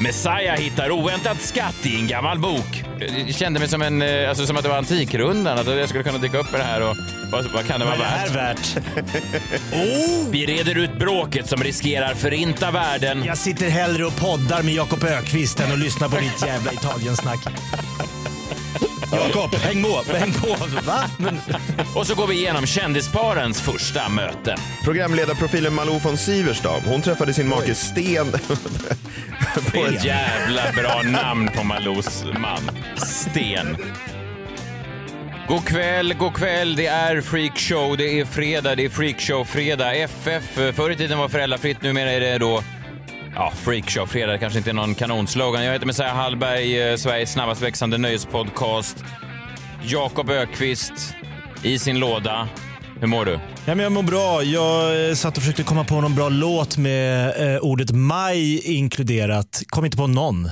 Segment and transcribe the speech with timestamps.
[0.00, 2.84] Messiah hittar oväntat skatt i en gammal bok.
[3.26, 6.04] Jag kände mig som, en, eh, alltså, som att det var Antikrundan, att jag skulle
[6.04, 6.96] kunna dyka upp i det här och
[7.32, 8.76] vad, vad kan det vara Vad är det här värt?
[8.76, 8.84] värt?
[10.30, 13.24] Vi reder ut bråket som riskerar förinta världen.
[13.24, 17.38] Jag sitter hellre och poddar med Jakob Ökvist än att lyssna på ditt jävla Italiensnack.
[19.14, 20.02] Jakob, häng på!
[20.12, 20.56] Häng på!
[20.86, 21.04] Va?
[21.18, 21.40] Men,
[21.94, 24.58] Och så går vi igenom kändisparens första möten.
[24.84, 28.32] Programledarprofilen Malou von Siverstam, hon träffade sin make Sten
[29.72, 32.70] Det är ett jävla bra namn på Malous man.
[32.96, 33.76] Sten.
[35.48, 36.76] God kväll, god kväll.
[36.76, 39.94] Det är freakshow, det är fredag, det är freakshow-fredag.
[39.94, 42.62] FF, förr i tiden var föräldrafritt, numera är det då
[43.34, 45.64] Ja, freakshow-fredag kanske inte är någon kanonslogan.
[45.64, 49.04] Jag heter Messiah Hallberg, eh, Sveriges snabbast växande nöjespodcast.
[49.82, 51.14] Jakob Ökvist
[51.62, 52.48] i sin låda.
[53.00, 53.32] Hur mår du?
[53.32, 53.40] ja,
[53.74, 54.42] men jag mår bra.
[54.42, 59.62] Jag eh, satt och försökte komma på någon bra låt med eh, ordet maj inkluderat.
[59.68, 60.50] Kom inte på någon.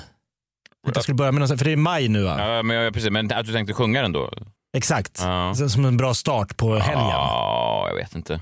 [0.95, 2.35] Jag skulle börja med något, för det är maj nu va?
[2.39, 4.31] Ja, men, jag, precis, men att du tänkte sjunga den då?
[4.77, 5.19] Exakt.
[5.21, 5.55] Ja.
[5.55, 6.99] Som en bra start på helgen.
[7.09, 8.41] Ja, jag vet inte.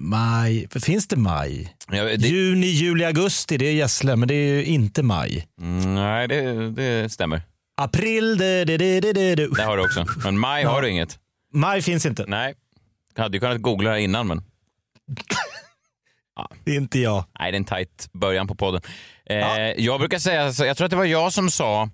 [0.00, 0.68] Maj.
[0.80, 1.76] Finns det maj?
[1.90, 5.46] Jag, det, Juni, juli, augusti, det är Gässle, men det är ju inte maj.
[5.60, 7.42] Mm, nej, det, det stämmer.
[7.76, 9.48] April, det, det, det, det, det, det.
[9.56, 10.06] Det har du också.
[10.24, 11.18] Men maj har du inget.
[11.52, 12.24] Maj finns inte.
[12.28, 12.54] Nej.
[13.16, 14.42] Jag hade ju kunnat googla det innan, men
[16.64, 17.24] Det är inte jag.
[17.38, 18.80] nej, det är en tajt början på podden.
[19.26, 19.38] Eh,
[19.84, 21.90] Jag brukar säga, jag tror att det var jag som sa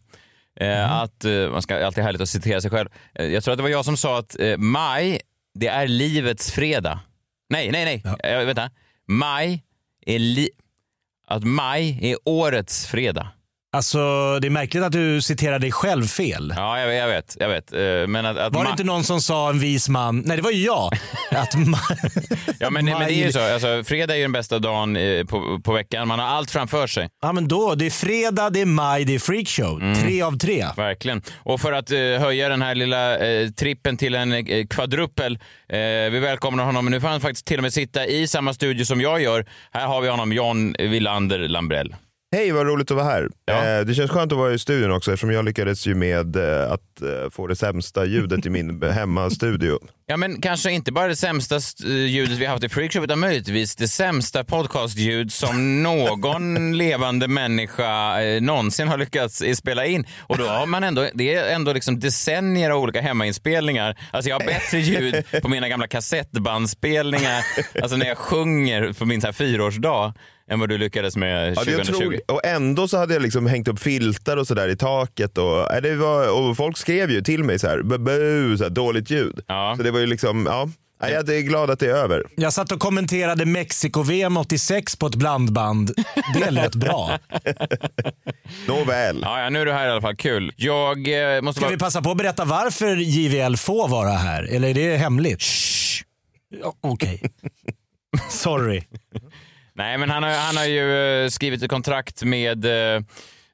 [0.60, 2.88] eh, att, eh, man ska alltid härligt att citera sig själv.
[3.14, 5.20] Eh, jag tror att det var jag som sa att maj,
[5.54, 7.00] det är livets fredag.
[7.50, 8.14] Nej, nej, nej.
[8.24, 8.70] Eh, vänta.
[9.08, 9.62] Maj
[10.06, 10.50] är li-
[11.26, 13.28] att maj är årets fredag.
[13.72, 13.98] Alltså,
[14.40, 16.54] det är märkligt att du citerar dig själv fel.
[16.56, 17.36] Ja, jag, jag vet.
[17.40, 17.72] Jag vet.
[17.72, 20.42] Eh, Men att, att Var det inte någon som sa en vis man, nej det
[20.42, 20.92] var ju jag,
[21.30, 21.54] att
[22.58, 23.40] Ja, men, men det är ju så.
[23.40, 26.08] Alltså, fredag är ju den bästa dagen eh, på, på veckan.
[26.08, 27.08] Man har allt framför sig.
[27.22, 29.82] Ja men då, det är fredag, det är maj, det är freakshow.
[29.82, 30.02] Mm.
[30.02, 30.66] Tre av tre.
[30.76, 31.22] Verkligen.
[31.38, 35.38] Och för att eh, höja den här lilla eh, trippen till en eh, kvadrupel,
[35.68, 35.78] eh,
[36.10, 36.86] vi välkomnar honom.
[36.86, 39.46] Nu får han faktiskt till och med sitta i samma studio som jag gör.
[39.70, 41.94] Här har vi honom, John Wilander Lambrell.
[42.32, 43.28] Hej, vad roligt att vara här.
[43.44, 43.66] Ja.
[43.66, 46.72] Eh, det känns skönt att vara i studion också eftersom jag lyckades ju med eh,
[46.72, 49.78] att eh, få det sämsta ljudet i min hemmastudio.
[50.10, 53.76] Ja, men kanske inte bara det sämsta st- ljudet vi haft i Freakshow, utan möjligtvis
[53.76, 60.06] det sämsta podcastljud som någon levande människa eh, någonsin har lyckats eh, spela in.
[60.20, 63.98] Och då har man ändå, det är ändå liksom decennier av olika hemmainspelningar.
[64.10, 67.44] Alltså jag har bättre ljud på mina gamla kassettbandspelningar,
[67.82, 70.14] alltså när jag sjunger på min så här fyraårsdag,
[70.50, 71.94] än vad du lyckades med Ja, det är 2020.
[71.96, 72.30] otroligt.
[72.30, 75.38] Och ändå så hade jag liksom hängt upp filtar och sådär i taket.
[75.38, 79.10] Och, det var, och folk skrev ju till mig så här, "Bu, så här dåligt
[79.10, 79.40] ljud.
[79.46, 79.74] Ja.
[79.76, 80.68] Så det var ju liksom, ja.
[81.02, 82.24] Nej, Jag är glad att det är över.
[82.36, 85.94] Jag satt och kommenterade Mexiko-VM 86 på ett blandband.
[86.34, 87.18] Det lät bra.
[88.68, 89.20] Nåväl.
[89.22, 90.16] Ja, ja, nu är du här i alla fall.
[90.16, 90.52] Kul.
[90.56, 91.72] Jag eh, måste Ska bara...
[91.72, 94.42] vi passa på att berätta varför JVL får vara här?
[94.42, 95.44] Eller är det hemligt?
[96.80, 97.22] Okej.
[98.30, 98.82] Sorry.
[99.74, 103.02] Nej, men han har, han har ju eh, skrivit ett kontrakt med eh,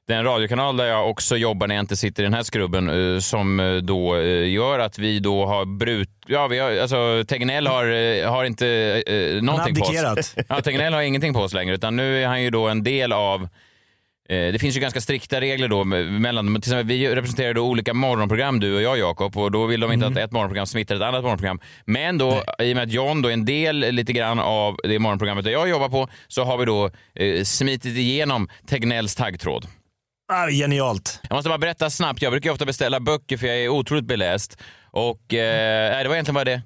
[0.07, 3.19] den radiokanal där jag också jobbar när jag inte sitter i den här skrubben eh,
[3.19, 6.09] som eh, då eh, gör att vi då har brut...
[6.27, 8.67] Ja, vi har, alltså Tegnell har, har inte
[9.07, 10.35] eh, någonting på oss.
[10.49, 13.13] Ja, Tegnell har ingenting på oss längre, utan nu är han ju då en del
[13.13, 13.47] av
[14.29, 16.45] det finns ju ganska strikta regler då me- mellan.
[16.47, 19.91] Till exempel, vi representerar då olika morgonprogram, du och jag Jakob, och då vill de
[19.91, 20.17] inte Mm.
[20.17, 21.59] att ett morgonprogram smittar ett annat morgonprogram.
[21.85, 24.99] Men då, i och med att John då är en del lite grann av det
[24.99, 29.67] morgonprogrammet där jag jobbar på, så har vi då eh, smitit igenom Tegnells taggtråd.
[30.27, 31.19] Ah, genialt.
[31.29, 34.57] Jag måste bara berätta snabbt, jag brukar ofta beställa böcker för jag är otroligt beläst.
[34.91, 36.61] Och eh, nej, det var egentligen bara det.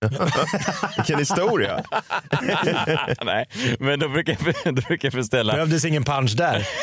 [0.96, 1.84] Vilken historia.
[3.24, 3.46] nej,
[3.78, 6.66] men då brukar, jag, då brukar jag beställa Behövdes ingen punch där.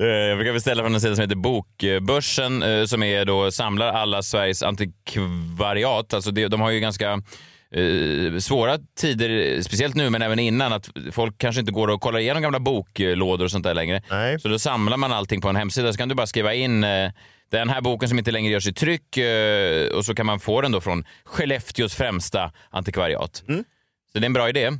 [0.00, 3.92] Eh, Jag brukar beställa från en sida som heter Bokbörsen eh, som är då, samlar
[3.92, 6.14] alla Sveriges antikvariat.
[6.14, 7.22] Alltså det, de har ju ganska
[7.74, 12.18] eh, svåra tider, speciellt nu men även innan, att folk kanske inte går och kollar
[12.18, 14.02] igenom gamla boklådor och sånt där längre.
[14.10, 14.40] Nej.
[14.40, 15.92] Så då samlar man allting på en hemsida.
[15.92, 17.10] Så kan du bara skriva in eh,
[17.50, 20.60] den här boken som inte längre görs i tryck eh, och så kan man få
[20.60, 23.42] den då från Skellefteås främsta antikvariat.
[24.12, 24.70] Så det är en bra idé.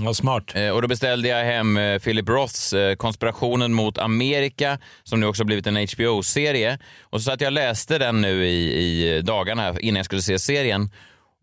[0.00, 0.54] Ja, smart.
[0.54, 5.26] Eh, Och då beställde jag hem eh, Philip Roths eh, Konspirationen mot Amerika, som nu
[5.26, 6.78] också blivit en HBO-serie.
[7.02, 8.72] Och så satt jag läste den nu i,
[9.16, 10.90] i dagarna innan jag skulle se serien.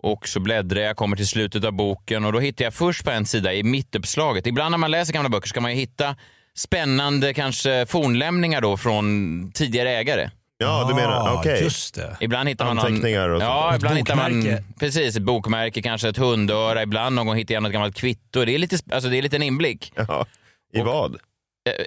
[0.04, 3.12] Och så bläddrar jag, kommer till slutet av boken och då hittar jag först på
[3.12, 4.48] en sida i mittuppslaget.
[4.48, 6.16] Ibland när man läser gamla böcker så kan man ju hitta
[6.58, 10.30] spännande kanske fornlämningar då från tidigare ägare.
[10.58, 11.64] Ja, du menar, Ah, okej.
[11.64, 12.18] Just det.
[12.20, 13.76] Ibland hittar man Anteckningar och någon, Ja, sånt.
[13.76, 14.64] ibland hittar man Bokmärke.
[14.80, 16.84] precis, ett bokmärke, kanske ett hundöra.
[16.84, 18.46] Ibland någon gång hittar jag något gammalt kvitto.
[18.46, 20.26] Det är lite, alltså det är lite en inblick Ja.
[20.74, 21.18] I vad?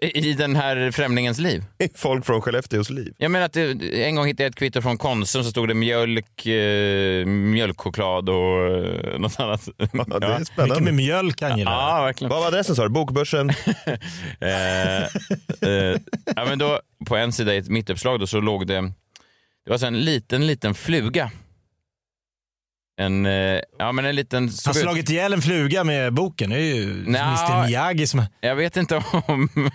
[0.02, 1.64] Eh, i den här främlingens liv.
[1.78, 3.14] I folk från Skellefteås liv.
[3.18, 5.74] Jag menar att det, en gång hittade jag ett kvitto från Konsum så stod det
[5.74, 9.68] mjölk, eh, mjölkchoklad och eh, något annat.
[9.78, 10.92] Ja, det är Mycket med spännande.
[10.92, 11.72] mjölk han gillar.
[11.72, 12.30] Ja, verkligen.
[12.30, 12.88] Vad var adressen sa du?
[12.88, 13.50] Bokbörsen?
[14.40, 15.02] Eh,
[15.70, 15.98] eh,
[16.36, 18.80] ja, men då, på en sida i ett mittuppslag då, så låg det,
[19.64, 21.30] det var så en liten, liten fluga.
[22.96, 24.42] En, eh, ja men en liten...
[24.42, 26.50] Han har slagit ihjäl en fluga med boken.
[26.50, 27.24] Det är ju Nja.
[27.24, 28.22] Mr Miyagi som...
[28.40, 29.48] Jag vet inte om...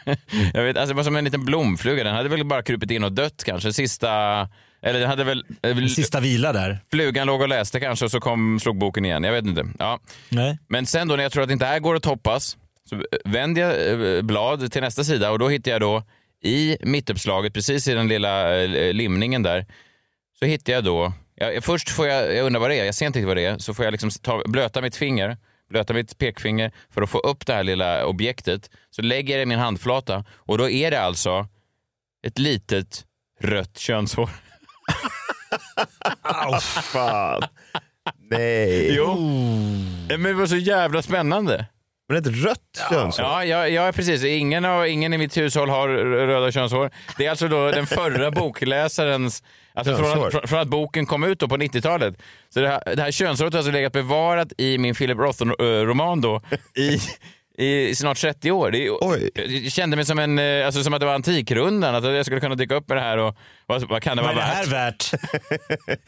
[0.54, 2.04] jag vet, alltså det var som en liten blomfluga.
[2.04, 3.74] Den hade väl bara krupit in och dött kanske.
[3.74, 4.10] Sista...
[4.82, 5.46] Eller den hade väl...
[5.64, 6.80] eh, Sista vila där.
[6.92, 9.24] Flugan låg och läste kanske och så kom, slog boken igen.
[9.24, 9.66] Jag vet inte.
[9.80, 10.00] Ja.
[10.30, 10.60] Nej.
[10.68, 12.58] Men sen då när jag tror att det inte här går att toppas
[12.90, 16.04] så vänder jag eh, blad till nästa sida och då hittar jag då
[16.44, 19.66] i mittuppslaget, precis i den lilla eh, limningen där,
[20.40, 23.06] så hittar jag då, jag, först får jag, jag undrar vad det är, jag ser
[23.06, 25.38] inte riktigt vad det är, så får jag liksom ta, blöta mitt finger,
[25.70, 28.70] blöta mitt pekfinger för att få upp det här lilla objektet.
[28.90, 31.48] Så lägger jag det i min handflata och då är det alltså
[32.28, 33.06] ett litet
[33.42, 34.30] rött könshår.
[36.82, 37.44] Fan.
[38.18, 38.94] Nej.
[38.96, 39.16] Jo.
[40.10, 41.66] Men det var så jävla spännande.
[42.10, 43.26] Men ett rött könshår?
[43.26, 44.24] Ja, ja, ja, precis.
[44.24, 45.90] Ingen, av, ingen i mitt hushåll har
[46.28, 46.92] röda könshår.
[47.18, 49.44] Det är alltså då den förra bokläsarens...
[49.74, 52.16] Alltså från, att, från, att boken kom ut på 90-talet.
[52.50, 56.42] Så det här, det här könshåret har alltså legat bevarat i min Philip Roth-roman då
[56.76, 57.00] i,
[57.60, 58.72] i snart 30 år.
[58.72, 59.30] Det, Oj.
[59.64, 62.40] jag kände mig som, en, eh, alltså som att det var Antikrundan, att jag skulle
[62.42, 63.36] kunna dyka upp med det här och
[63.66, 65.14] vad, vad kan det Vad är vara det här värt?
[65.14, 65.22] värt?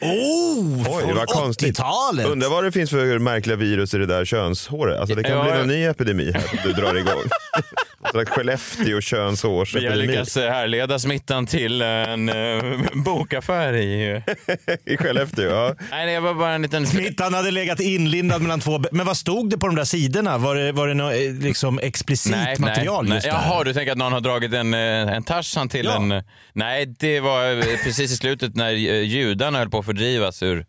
[0.00, 1.78] Oh, Oj, från vad konstigt.
[1.78, 2.26] 80-talet.
[2.26, 4.98] Undrar vad det finns för märkliga virus i det där könshåret.
[5.00, 7.22] Alltså det kan Ja, bli någon ny epidemi här du drar igång.
[8.02, 12.62] Någon slags Skellefteå Vi har lyckats eh, härleda smittan till en eh,
[12.92, 14.22] bokaffär i...
[14.84, 15.50] i Skellefteå.
[15.50, 15.74] Ja.
[15.90, 16.86] Nej, det var bara en liten...
[16.86, 18.84] Smittan hade legat inlindad mellan två...
[18.92, 20.38] Men vad stod det på de där sidorna?
[20.38, 23.34] Var det, var det något eh, liksom explicit material nej, just nej.
[23.34, 23.42] där?
[23.42, 24.80] Jaha, du tänker att någon har dragit en, eh,
[25.16, 25.96] en Tarzan till Ja.
[25.96, 26.22] en...
[26.52, 30.66] Nej, det var eh, precis i slutet när eh, judarna höll på att fördrivas ur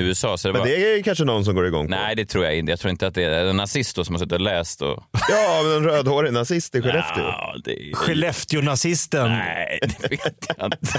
[0.00, 0.38] USA.
[0.38, 0.68] Så det Men var...
[0.68, 1.90] det är kanske någon som går igång på.
[1.90, 2.72] Nej, det tror jag inte.
[2.72, 4.82] Jag tror inte att det är en nazist då som har suttit och läst.
[4.82, 5.04] Och...
[5.28, 7.22] Ja, men en rödhårig nazist i Skellefteå.
[7.24, 7.94] Ja, det...
[7.94, 9.28] Skellefteå-nazisten.
[9.28, 10.98] Nej, det vet jag inte.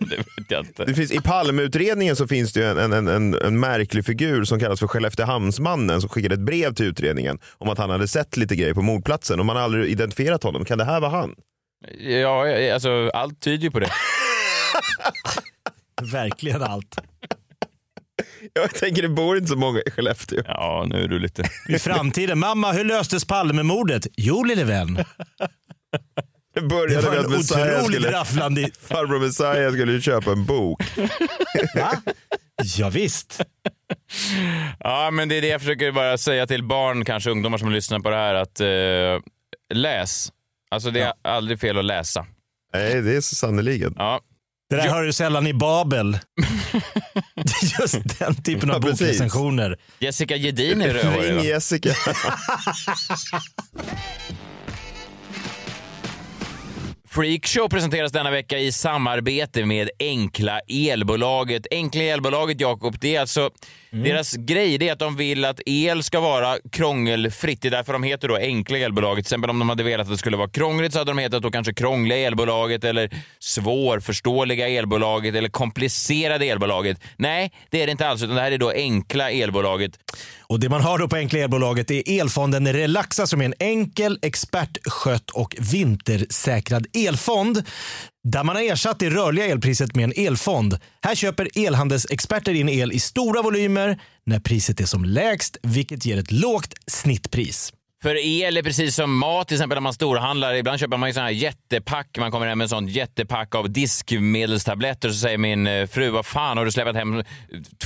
[0.10, 0.84] det vet jag inte.
[0.84, 4.60] Det finns, I Palmeutredningen så finns det ju en, en, en, en märklig figur som
[4.60, 8.56] kallas för Skelleftehamnsmannen som skickade ett brev till utredningen om att han hade sett lite
[8.56, 10.64] grejer på mordplatsen och man har aldrig identifierat honom.
[10.64, 11.34] Kan det här vara han?
[11.98, 13.90] Ja, alltså allt tyder ju på det.
[16.12, 16.98] Verkligen allt.
[18.52, 20.42] Jag tänker det bor inte så många i Skellefteå.
[20.46, 21.42] Ja, nu är du lite...
[21.68, 22.38] I framtiden.
[22.38, 24.06] Mamma, hur löstes Palmemordet?
[24.16, 24.94] Jo, lille vän.
[24.94, 28.70] Det Det började var med att en Messiah otroligt skulle, rafflande...
[28.80, 30.82] farbror Messiah skulle köpa en bok.
[31.74, 32.02] Va?
[32.76, 33.40] Ja, visst.
[34.78, 37.98] Ja, men det är det jag försöker bara säga till barn, kanske ungdomar som lyssnar
[38.00, 39.30] på det här, att eh,
[39.74, 40.32] läs.
[40.70, 42.26] Alltså det är aldrig fel att läsa.
[42.74, 43.94] Nej, det är så sannerligen.
[43.98, 44.20] Ja,
[44.72, 44.94] Det där Ja.
[44.94, 46.18] hör du sällan i Babel.
[47.80, 49.78] Just den typen av Ja, bokrecensioner.
[49.98, 51.30] Jessica Gedin är rödhårig.
[51.30, 51.44] Ring?
[51.44, 51.90] Jessica.
[57.14, 61.66] Freakshow presenteras denna vecka i samarbete med Enkla Elbolaget.
[61.70, 63.50] Enkla Elbolaget, Jakob, det är alltså
[63.90, 67.62] deras grej det är att de vill att el ska vara krångelfritt.
[67.62, 69.24] Det är därför de heter då Enkla Elbolaget.
[69.24, 71.42] Till exempel om de hade velat att det skulle vara krångligt så hade de hetat
[71.42, 77.00] då kanske Krångliga Elbolaget eller Svårförståeliga Elbolaget eller Komplicerade Elbolaget.
[77.16, 79.98] Nej, det är det inte alls, utan det här är då Enkla Elbolaget.
[80.52, 84.18] Och Det man har då på Enkla Elbolaget är elfonden Relaxa som är en enkel,
[84.22, 87.62] expertskött och vintersäkrad elfond
[88.24, 90.78] där man har ersatt det rörliga elpriset med en elfond.
[91.02, 96.18] Här köper elhandelsexperter in el i stora volymer när priset är som lägst, vilket ger
[96.18, 97.72] ett lågt snittpris.
[98.02, 100.54] För el är precis som mat, till exempel när man storhandlar.
[100.54, 102.18] Ibland köper man ju sådana här jättepack.
[102.18, 105.08] Man kommer hem med en sån jättepack av diskmedelstabletter.
[105.08, 107.24] Så säger min eh, fru, vad fan har du släpat hem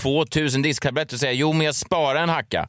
[0.02, 1.16] 2000 disktabletter?
[1.16, 2.68] Så säger jag, jo men jag sparar en hacka.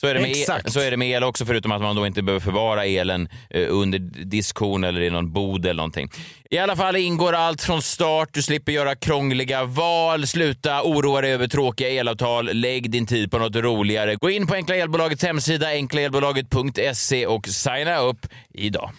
[0.00, 0.72] Så är, det med el, Exakt.
[0.72, 3.66] så är det med el också, förutom att man då inte behöver förvara elen eh,
[3.68, 6.10] under diskhon eller i någon bod eller någonting.
[6.50, 11.32] I alla fall ingår allt från start, du slipper göra krångliga val, sluta oroa dig
[11.32, 14.14] över tråkiga elavtal, lägg din tid på något roligare.
[14.14, 18.90] Gå in på Enkla Elbolagets hemsida, enklaelbolaget.se och signa upp idag.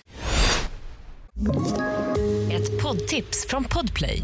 [2.52, 4.24] Ett poddtips från Podplay.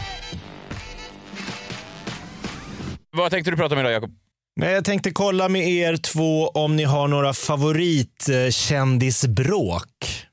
[3.11, 4.11] Vad tänkte du prata om idag, Jakob?
[4.55, 10.25] Men jag tänkte kolla med er två om ni har några favoritkändisbråk.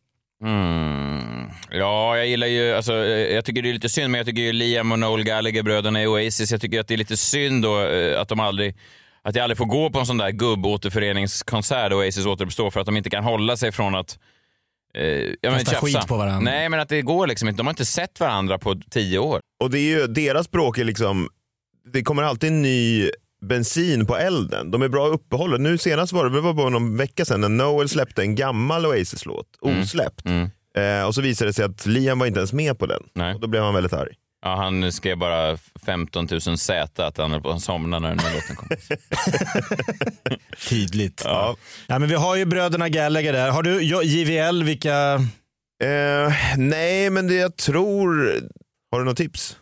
[0.44, 1.50] Mm.
[1.70, 4.42] Ja, jag gillar ju, alltså, eh, jag tycker det är lite synd, men jag tycker
[4.42, 7.62] ju Liam och Noel Gallagher, bröderna i Oasis, jag tycker att det är lite synd
[7.62, 8.76] då eh, att de aldrig
[9.22, 12.86] att jag aldrig får gå på en sån där gubbåterföreningskonsert där Oasis återuppstår för att
[12.86, 14.18] de inte kan hålla sig från att
[14.94, 15.86] eh, ja, men Kasta tjafsa.
[15.86, 16.50] skit på varandra.
[16.50, 17.58] Nej, men att det går liksom inte.
[17.58, 19.40] De har inte sett varandra på tio år.
[19.60, 21.28] Och det är ju, deras språk är liksom,
[21.92, 24.70] det kommer alltid ny bensin på elden.
[24.70, 25.56] De är bra uppehållna.
[25.56, 28.86] Nu senast var det, det var bara någon vecka sedan när Noel släppte en gammal
[28.86, 30.24] Oasis-låt, osläppt.
[30.24, 30.50] Mm.
[30.76, 33.02] Eh, och så visade det sig att Liam var inte ens med på den.
[33.14, 33.34] Nej.
[33.34, 34.12] Och då blev han väldigt arg.
[34.42, 38.18] Ja, han skrev bara 15 000 Z att han höll på att somna när den
[38.18, 38.68] här låten kom.
[40.68, 41.22] Tydligt.
[41.24, 41.56] Ja.
[41.86, 43.50] Ja, men vi har ju bröderna Gallagher där.
[43.50, 45.14] Har du JVL, vilka...
[45.84, 48.34] Eh, nej, men det jag tror...
[48.90, 49.56] Har du något tips?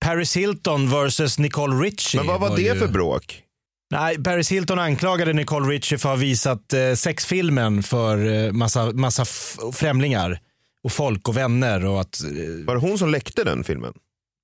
[0.00, 2.20] Paris Hilton versus Nicole Richie.
[2.20, 2.74] Men vad var det ju...
[2.74, 3.42] för bråk?
[3.90, 8.92] Nej, Paris Hilton anklagade Nicole Richie för att ha visat eh, sexfilmen för eh, massa,
[8.92, 9.24] massa
[9.72, 10.40] främlingar
[10.84, 11.84] och folk och vänner.
[11.86, 12.28] Och att, eh,
[12.66, 13.92] Var det hon som läckte den filmen?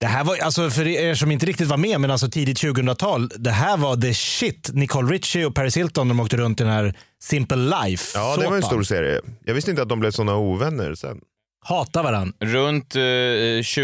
[0.01, 3.29] det här var, alltså för er som inte riktigt var med, men alltså tidigt 2000-tal,
[3.37, 4.71] det här var the shit.
[4.73, 8.19] Nicole Richie och Paris Hilton, de åkte runt i den här Simple Life.
[8.19, 8.63] Ja, det var en såpan.
[8.63, 9.21] stor serie.
[9.45, 11.21] Jag visste inte att de blev såna ovänner sen.
[11.67, 12.33] Hatar varandra.
[12.41, 13.03] Runt eh,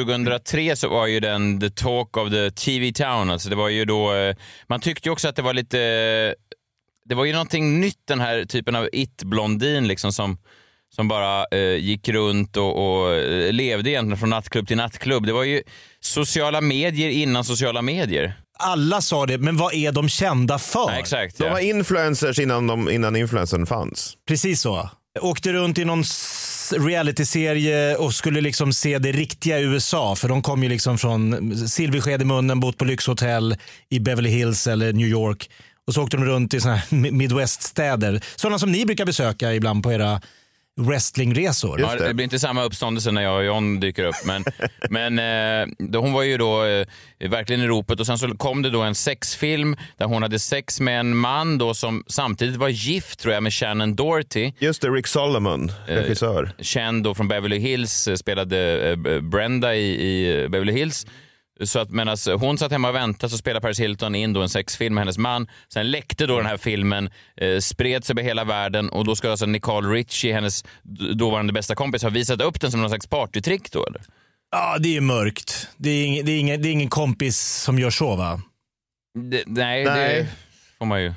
[0.03, 3.31] 2003 så var ju den the talk of the TV town.
[3.31, 4.37] Alltså det var ju då, eh,
[4.69, 5.79] man tyckte ju också att det var lite,
[7.05, 10.39] det var ju någonting nytt den här typen av it-blondin liksom som,
[10.95, 15.27] som bara eh, gick runt och, och eh, levde egentligen från nattklubb till nattklubb.
[15.27, 15.63] Det var ju
[16.01, 18.35] sociala medier innan sociala medier.
[18.63, 20.81] Alla sa det, men vad är de kända för?
[20.93, 21.39] Ja, exakt.
[21.39, 21.53] De Ja.
[21.53, 24.15] var influencers innan, de, innan influencern fanns.
[24.29, 24.91] Precis så.
[25.21, 26.05] Åkte runt i någon
[26.73, 30.17] realityserie och skulle liksom se det riktiga USA.
[30.17, 33.57] För de kom ju liksom från silversked i munnen, bott på lyxhotell
[33.89, 35.50] i Beverly Hills eller New York.
[35.87, 38.25] Och så åkte de runt i såna här Midwest-städer.
[38.37, 40.21] Sådana som ni brukar besöka ibland på era
[40.81, 41.81] wrestlingresor.
[41.81, 42.15] Ja, Just det.
[42.15, 44.15] blir inte samma uppståndelse när jag och John dyker upp.
[44.25, 44.45] Men,
[44.91, 46.87] men eh, då, hon var ju då eh,
[47.29, 50.81] verkligen i ropet och sen så kom det då en sexfilm där hon hade sex
[50.81, 54.53] med en man då som samtidigt var gift tror jag med Shannon Doherty.
[54.59, 56.53] Just det, Rick Solomon, regissör.
[56.59, 61.07] Känd då från Beverly Hills, eh, spelade eh, Brenda i, i Beverly Hills.
[61.64, 64.49] Så att medan hon satt hemma och väntade så spelade Paris Hilton in då en
[64.49, 65.49] sexfilm med hennes man.
[65.73, 69.47] Sen läckte då den här filmen, eh, spreds över hela världen och då ska alltså
[69.47, 70.64] Nicole Richie, hennes
[71.14, 74.02] dåvarande bästa kompis, ha visat upp den som någon slags partytrick då eller?
[74.50, 75.69] Ja, det är mörkt.
[75.76, 78.40] Det är, ing, det, är ingen, det är ingen kompis som gör så va?
[79.31, 80.17] Det, nej, Nej.
[80.19, 80.29] det
[80.79, 81.14] får man ju.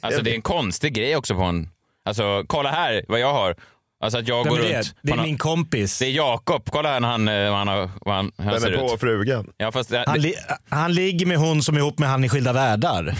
[0.00, 1.68] Alltså det är en konstig grej också på en...
[2.04, 3.56] Alltså kolla här vad jag har.
[4.04, 4.76] Alltså att jag Vem går är det?
[4.78, 4.94] runt.
[5.02, 5.98] Det är min kompis.
[5.98, 6.68] det är Jakob.
[6.70, 8.78] Kolla här när han, eh, vad han, har, vad han, hur han Den ser är
[8.78, 9.00] på ut.
[9.00, 9.50] frugan.
[9.56, 10.34] Ja, fast det, Han, li,
[10.70, 13.02] han ligger med hon som är ihop med han i Skilda Världar.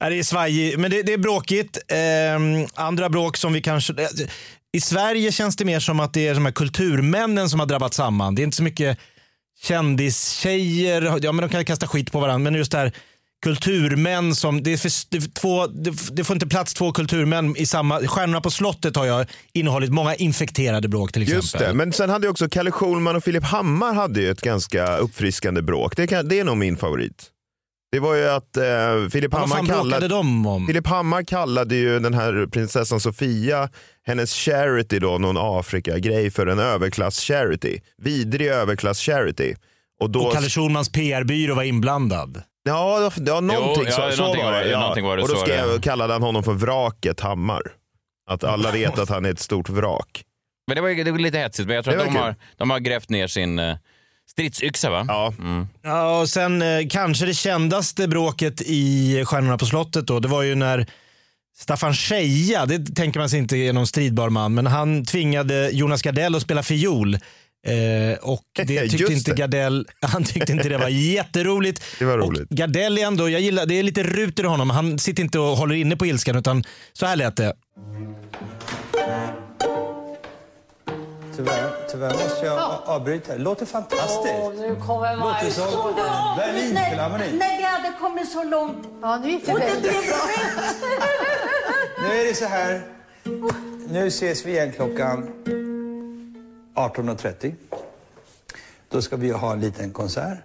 [0.00, 1.78] Nej, det är svajigt, men det, det är bråkigt.
[1.88, 3.94] Ehm, andra bråk som vi kanske...
[4.72, 7.94] I Sverige känns det mer som att det är de här kulturmännen som har drabbat
[7.94, 8.34] samman.
[8.34, 8.98] Det är inte så mycket
[9.62, 12.92] kändistjejer, ja men de kan kasta skit på varandra, men just det här
[13.42, 17.66] kulturmän som, det, är för, det, två, det, det får inte plats två kulturmän i
[17.66, 21.42] samma, Stjärnorna på slottet har jag innehållit många infekterade bråk till exempel.
[21.42, 24.40] Just det, men sen hade ju också Kalle Schulman och Filip Hammar hade ju ett
[24.40, 25.96] ganska uppfriskande bråk.
[25.96, 27.30] Det, kan, det är nog min favorit.
[27.92, 30.08] Det var ju att eh, Filip Hammar kallade...
[30.08, 30.66] de om?
[30.66, 33.68] Filip Hammar kallade ju den här prinsessan Sofia,
[34.06, 37.80] hennes charity då, någon Afrika-grej för en överklass-charity.
[38.02, 39.54] Vidrig överklass-charity.
[40.00, 40.20] Och då...
[40.20, 42.42] Och Kalle Schulmans PR-byrå var inblandad.
[42.66, 44.70] Ja, ja någonting, Jo, ja, så, så någonting var var det.
[44.70, 44.80] Ja.
[44.80, 45.80] någonting var det, och då så skrev, det.
[45.80, 47.62] kallade han honom för vraket Hammar.
[48.30, 50.22] Att alla vet att han är ett stort vrak.
[50.66, 52.70] Men det var, ju- det var lite hetsigt, men jag tror att de har, de
[52.70, 53.76] har grävt ner sin eh,
[54.30, 55.04] stridsyxa va?
[55.08, 55.34] Ja.
[55.82, 60.42] Ja, och sen eh, kanske det kändaste bråket i Stjärnorna på slottet då, det var
[60.42, 60.86] ju när
[61.58, 66.02] Staffan Scheja, det tänker man sig inte är någon stridbar man, men han tvingade Jonas
[66.02, 67.18] Gardell att spela fiol.
[67.66, 69.36] Eh, och det tyckte inte det.
[69.36, 71.82] Gardell, han tyckte inte det var jätteroligt.
[71.98, 72.50] Det var roligt.
[72.50, 74.70] Och Gardell är ändå, jag gillar, det är lite ruter i honom.
[74.70, 77.54] Han sitter inte och håller inne på ilskan utan så här lät det.
[81.36, 83.32] Tyvärr, tyvärr måste jag avbryta.
[83.32, 84.34] Det låter fantastiskt.
[84.58, 85.94] Nu kommer Låter som
[86.36, 87.36] Berlinfilharmonin.
[87.38, 88.88] När vi hade kommit så långt.
[89.02, 89.82] Ja, nu gick det blev rätt.
[92.02, 92.82] Nu är det så här.
[93.88, 95.30] Nu ses vi igen klockan
[96.76, 97.54] 18.30.
[98.88, 100.38] Då ska vi ha en liten konsert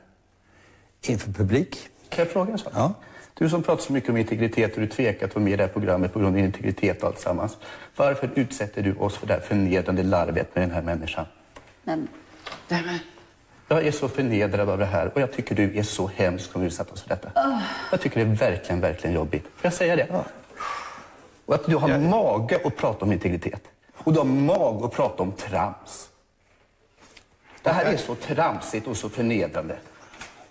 [1.01, 1.89] inför publik.
[2.09, 2.73] Kan jag fråga en sak?
[2.75, 2.93] Ja.
[3.33, 5.63] Du som pratar så mycket om integritet och du tvekar att vara med i det
[5.63, 7.57] här programmet på grund av integritet och allt sammans.
[7.95, 11.25] Varför utsätter du oss för det här förnedrande larvet med den här människan?
[11.83, 12.07] Men,
[13.67, 16.61] Jag är så förnedrad av det här och jag tycker du är så hemsk som
[16.61, 17.31] utsatt oss för detta.
[17.91, 19.43] Jag tycker det är verkligen, verkligen jobbigt.
[19.43, 20.23] Får jag säga det?
[21.45, 23.61] Och att du har mage att prata om integritet.
[23.97, 26.09] Och du har mage att prata om trams.
[27.63, 29.75] Det här är så tramsigt och så förnedrande.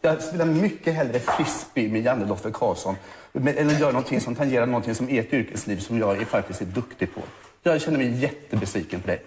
[0.01, 2.97] Jag spelar mycket hellre frisbee med Janne Loffe Karlsson
[3.35, 7.15] att göra någonting som tangerar någonting som ert yrkesliv som jag är faktiskt är duktig
[7.15, 7.21] på.
[7.63, 9.23] Jag känner mig jättebesviken på dig.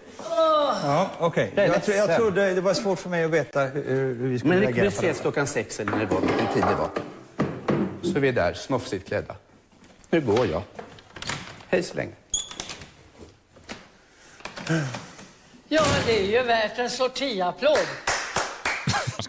[0.84, 1.52] Ja, okej.
[1.56, 4.28] Jag är Jag, tro, jag trodde det var svårt för mig att veta hur, hur
[4.28, 6.90] vi skulle Men vi ses klockan sex eller när det var, vilken tid det var.
[8.02, 9.36] Så är vi där, snofsigt klädda.
[10.10, 10.62] Nu går jag.
[11.68, 12.12] Hej så länge
[15.74, 18.13] ja, det är ju värt en sortiapplåd.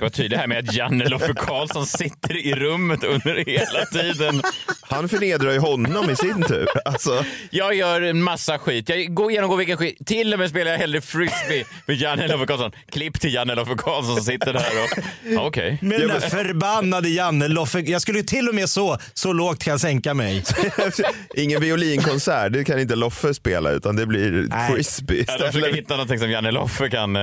[0.05, 4.43] Vara tydlig här med att Janne Loffe Karlsson sitter i rummet under hela tiden.
[4.81, 6.69] Han förnedrar ju honom i sin tur.
[6.85, 8.89] Alltså, Jag gör en massa skit.
[8.89, 10.07] Jag går genomgår vilken skit.
[10.07, 12.73] Till och med spelar jag hellre frisbee med Janne Loffe Karlsson.
[12.93, 15.05] Klipp till Janne Loffe Karlsson som sitter där och...
[15.33, 15.79] Ja, Okej.
[15.81, 17.79] Den där förbannade Janne Loffe.
[17.81, 20.45] Jag skulle ju till och med så, så lågt kan jag sänka mig.
[21.35, 25.95] ingen violinkonsert, det kan inte Loffe spela utan det blir frisbee Ja, de försöker hitta
[25.95, 27.17] någonting som Janne Loffe kan...
[27.17, 27.23] eh,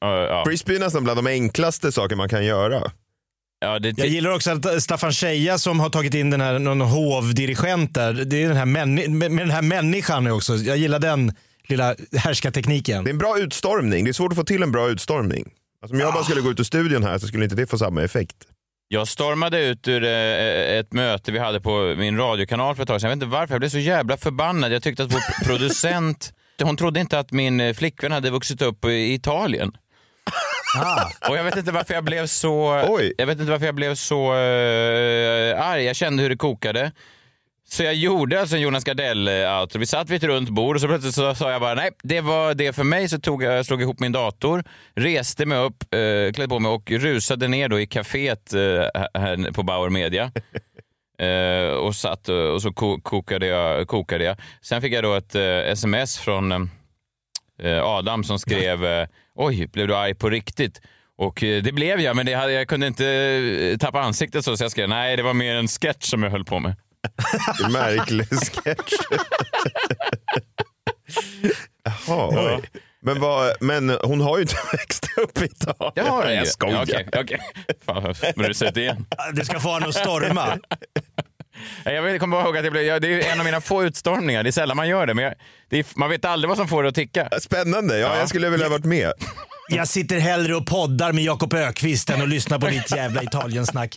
[0.00, 0.42] ja.
[0.46, 2.90] Frisbee är nästan bland de enklaste saker man kan göra.
[3.60, 6.80] Ja, det, Jag gillar också att Staffan Scheja som har tagit in den här, någon
[6.80, 8.12] hovdirigent där.
[8.12, 10.56] Det är den här männi- med den här människan också.
[10.56, 11.32] Jag gillar den
[11.68, 13.04] lilla härskartekniken.
[13.04, 14.04] Det är en bra utstormning.
[14.04, 15.44] Det är svårt att få till en bra utstormning.
[15.82, 17.78] Alltså, om jag bara skulle gå ut ur studion här så skulle inte det få
[17.78, 18.36] samma effekt.
[18.88, 23.00] Jag stormade ut ur eh, ett möte vi hade på min radiokanal för ett tag
[23.00, 23.10] sedan.
[23.10, 24.72] Jag vet inte varför, jag blev så jävla förbannad.
[24.72, 28.84] Jag tyckte att vår producent, hon trodde inte att min eh, flickvän hade vuxit upp
[28.84, 29.72] i Italien.
[31.30, 32.82] Och jag vet inte varför jag blev så,
[33.18, 35.84] jag vet inte varför jag blev så uh, arg.
[35.84, 36.92] Jag kände hur det kokade.
[37.68, 39.78] Så jag gjorde alltså en Jonas Gardell-outro.
[39.78, 42.20] Vi satt vid ett runt bord och så plötsligt så sa jag bara nej, det
[42.20, 43.08] var det för mig.
[43.08, 46.90] Så tog jag, slog ihop min dator, reste mig upp, uh, klädde på mig och
[46.90, 48.60] rusade ner då i kaféet eh,
[49.20, 50.32] här på Bauer Media.
[51.18, 54.36] Eh, och satt eh, och så ko- kokade jag, kokade jag.
[54.62, 56.52] Sen fick jag då ett eh, sms från
[57.62, 60.80] eh, Adam som skrev eh, oj, blev du arg på riktigt?
[61.18, 64.56] Och eh, det blev jag, men det hade, jag kunde inte eh, tappa ansiktet så,
[64.56, 66.76] så jag skrev nej, det var mer en sketch som jag höll på med.
[67.70, 68.92] Märklig sketch.
[72.06, 72.62] Jaha, oj.
[73.00, 75.92] Men, vad, men hon har ju inte växt upp i Italien.
[75.94, 76.38] Det har den ju.
[76.38, 76.86] Jag skojar.
[76.88, 77.40] Ja, Okej, okej.
[77.86, 79.06] Fan, vad rusar ut igen.
[79.32, 80.58] Du ska få honom att storma.
[81.84, 84.42] Jag komma ihåg att det, blev, ja, det är en av mina få utstormningar.
[84.42, 85.34] Det är sällan man gör det, men jag,
[85.68, 87.28] det är, man vet aldrig vad som får det att ticka.
[87.40, 89.12] Spännande, ja, jag skulle vilja ha varit med.
[89.68, 93.94] Jag sitter hellre och poddar med Jakob Ökvist än att lyssna på ditt jävla Italiensnack.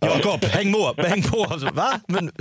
[0.00, 0.94] Jakob, häng på!
[1.02, 1.58] Häng på.
[1.72, 2.00] Va?
[2.08, 2.32] Men,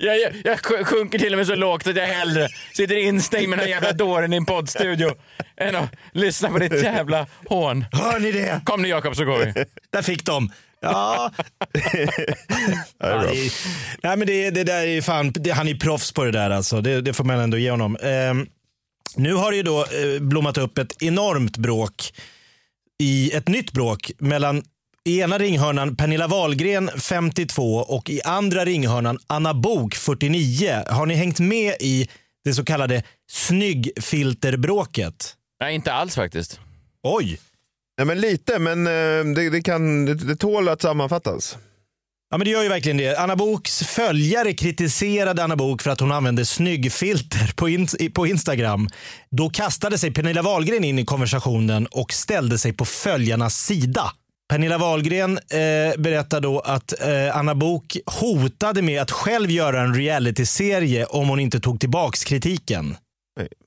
[0.00, 3.48] Jag, jag, jag sj- sjunker till och med så lågt att jag hellre sitter instängd
[3.48, 5.10] med den här jävla dåren i en poddstudio
[5.56, 7.84] än att lyssna på ditt jävla hån.
[7.92, 8.60] hör ni det?
[8.64, 9.64] Kom nu Jakob så går vi.
[9.92, 10.52] Där fick de.
[10.82, 11.30] Ja.
[12.98, 13.50] Ja, det
[14.02, 16.80] nej, men det, det där är fan, det, han är proffs på det där alltså.
[16.80, 17.96] Det, det får man ändå ge honom.
[18.02, 18.46] Ehm,
[19.16, 22.12] nu har det ju då eh, blommat upp ett enormt bråk,
[22.98, 24.62] i ett nytt bråk mellan
[25.04, 30.82] i ena ringhörnan Pernilla Wahlgren 52 och i andra ringhörnan Anna Bok 49.
[30.88, 32.08] Har ni hängt med i
[32.44, 35.36] det så kallade snyggfilterbråket?
[35.60, 36.60] Nej, inte alls faktiskt.
[37.02, 37.38] Oj!
[38.02, 41.58] Nej, men lite, men eh, det, det, kan, det, det tål att sammanfattas.
[42.30, 43.16] Ja men det gör ju verkligen det.
[43.16, 48.88] Anna Boks följare kritiserade Anna Bok för att hon använde snyggfilter på, in på Instagram.
[49.30, 54.12] Då kastade sig Pernilla Wahlgren in i konversationen och ställde sig på följarnas sida.
[54.48, 59.94] Pernilla Wahlgren eh, berättar då att eh, Anna Bok hotade med att själv göra en
[59.94, 62.96] realityserie om hon inte tog tillbaks kritiken.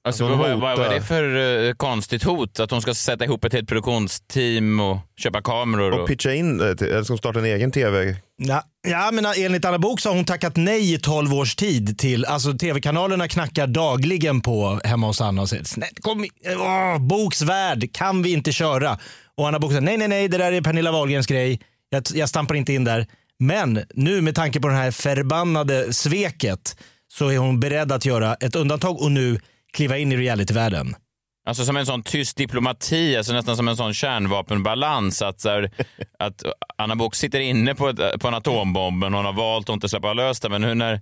[0.08, 2.60] Alltså, hon vad, vad, vad är det för eh, konstigt hot?
[2.60, 5.91] Att hon ska sätta ihop ett helt produktionsteam och köpa kameror?
[5.91, 5.99] Och...
[6.01, 8.15] Och pitcha in, eh, till- eller som starta en egen tv.
[8.39, 11.97] Na, Ja, men enligt Anna Bok så har hon tackat nej i 12 års tid
[11.97, 16.25] till, alltså tv-kanalerna knackar dagligen på hemma hos Anna och säger "Snälla, kom,
[16.58, 18.97] åh, Boks värld, kan vi inte köra?
[19.38, 21.60] Och Anna Bok säger nej, nej, nej, det där är Pernilla Wahlgrens grej.
[21.89, 23.06] Jag, jag stampar inte in där.
[23.39, 26.78] Men nu med tanke på det här förbannade sveket
[27.13, 29.39] så är hon beredd att göra ett undantag och nu
[29.75, 30.95] kliva in i realityvärlden.
[31.47, 35.21] Alltså som en sån tyst diplomati, alltså nästan som en sån kärnvapenbalans.
[35.21, 35.71] Att, så här,
[36.19, 36.43] att
[36.77, 39.89] Anna Book sitter inne på, ett, på en atombomb, men hon har valt att inte
[39.89, 40.51] släppa lös den.
[40.51, 41.01] Men nu när...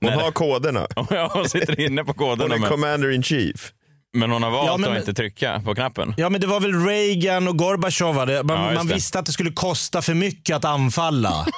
[0.00, 0.86] Hon har koderna.
[1.10, 2.54] Ja, hon sitter inne på Hon koderna.
[2.54, 3.72] är Men, commander in chief.
[4.14, 6.14] men hon har valt Ja, men- att inte trycka på knappen.
[6.16, 8.14] Ja, men det var väl Reagan och Gorbachev.
[8.14, 8.94] Man, Ja, man det.
[8.94, 11.46] visste att det skulle kosta för mycket att anfalla.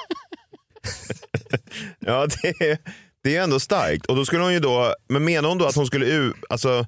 [1.99, 2.77] Ja, det är,
[3.23, 4.05] det är ändå starkt.
[4.05, 6.85] Och då skulle hon ju då, men menar hon då att hon skulle, u- alltså,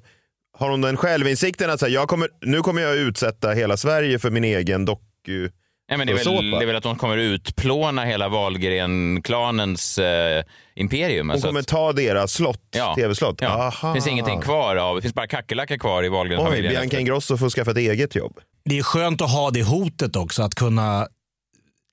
[0.57, 4.29] har hon den självinsikten att säga, jag kommer, nu kommer jag utsätta hela Sverige för
[4.31, 5.49] min egen doku...
[5.89, 6.41] Nej, men det, är väl, såpa?
[6.41, 10.43] det är väl att hon kommer utplåna hela Wahlgren-klanens eh,
[10.75, 11.27] imperium.
[11.27, 12.95] Hon Alltså kommer att- ta deras slott, Ja.
[12.95, 13.41] tv-slott.
[13.41, 13.47] Ja.
[13.49, 13.87] Aha.
[13.87, 16.73] Det finns ingenting kvar av, det finns bara kackerlackor kvar i Oj, Wahlgren-familjen.
[16.73, 18.39] Bianca Ingrosso får skaffa ett eget jobb.
[18.65, 21.07] Det är skönt att ha det hotet också, att kunna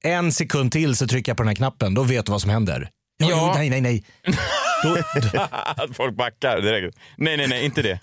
[0.04, 2.50] en sekund till så trycker jag på den här knappen, då vet du vad som
[2.50, 2.88] händer.
[3.18, 3.36] Ja, Ja.
[3.46, 4.04] jo, nej, nej, nej.
[4.82, 4.96] Då,
[5.32, 5.48] då,
[5.94, 6.96] folk backar direkt.
[7.16, 8.00] Nej, nej, nej, inte det.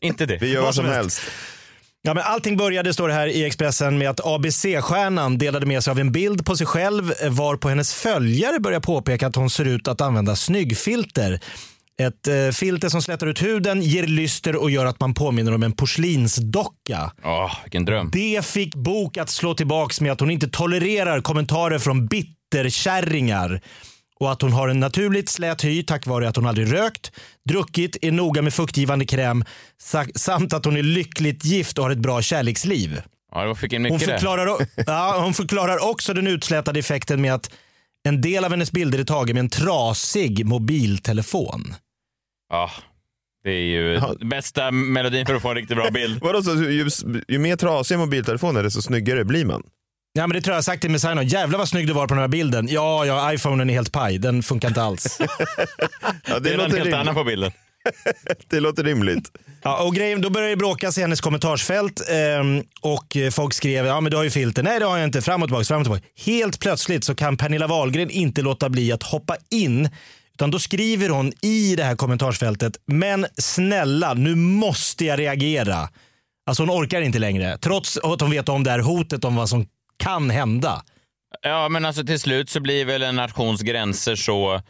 [0.00, 0.38] Inte det.
[0.40, 1.22] Vi gör vad som helst.
[2.02, 5.90] ja, men allting började, står det här i Expressen, med att ABC-stjärnan delade med sig
[5.90, 9.50] av en bild på sig själv eh, var på hennes följare börjar påpeka att hon
[9.50, 11.40] ser ut att använda snyggfilter.
[12.00, 15.62] Ett eh, filter som slätar ut huden, ger lyster och gör att man påminner om
[15.62, 17.12] en porslinsdocka.
[17.24, 18.10] Åh, vilken dröm.
[18.12, 23.60] Det fick Bok att slå tillbaks med att hon inte tolererar kommentarer från bitterkärringar.
[24.20, 27.12] Och att hon har en naturligt slät hy tack vare att hon aldrig rökt,
[27.48, 29.44] druckit, är noga med fuktgivande kräm
[29.78, 33.02] sa- samt att hon är lyckligt gift och har ett bra kärleksliv.
[33.32, 34.14] Ja, fick in Hon mycket där.
[34.18, 34.46] förklarar,
[34.86, 37.50] ja, hon förklarar också den utslätade effekten med att
[38.08, 41.74] en del av hennes bilder är tagen med en trasig mobiltelefon.
[42.50, 42.70] Ja,
[43.44, 46.18] det är ju bästa melodin för att få en riktigt bra bild.
[46.22, 46.88] Vadå, så ju,
[47.28, 49.62] ju mer trasiga mobiltelefoner desto snyggare blir man?
[50.16, 51.26] Ja, men det tror jag har sagt till Messiah.
[51.26, 52.68] Jävlar vad snygg du var på den här bilden.
[52.70, 54.18] Ja, ja, iPhonen är helt paj.
[54.18, 55.18] Den funkar inte alls.
[56.28, 57.52] Ja, Det är en helt annan på bilden.
[58.50, 59.30] Det låter rimligt.
[59.62, 63.86] Ja, och grejen, då började det bråkas i hennes kommentarsfält ehm, och eh, folk skrev
[63.86, 64.62] ja men du har ju filter.
[64.62, 65.22] Nej det har jag inte.
[65.22, 66.04] Fram och tillbaka, fram och tillbaka.
[66.24, 69.88] Helt plötsligt så kan Pernilla Wahlgren inte låta bli att hoppa in.
[70.34, 75.88] Utan då skriver hon i det här kommentarsfältet, men snälla nu måste jag reagera.
[76.46, 77.58] Alltså hon orkar inte längre.
[77.58, 80.82] Trots att hon vet om det här hotet om vad som kan hända.
[81.42, 84.60] Ja, men alltså till slut så blir väl en nations gränser så...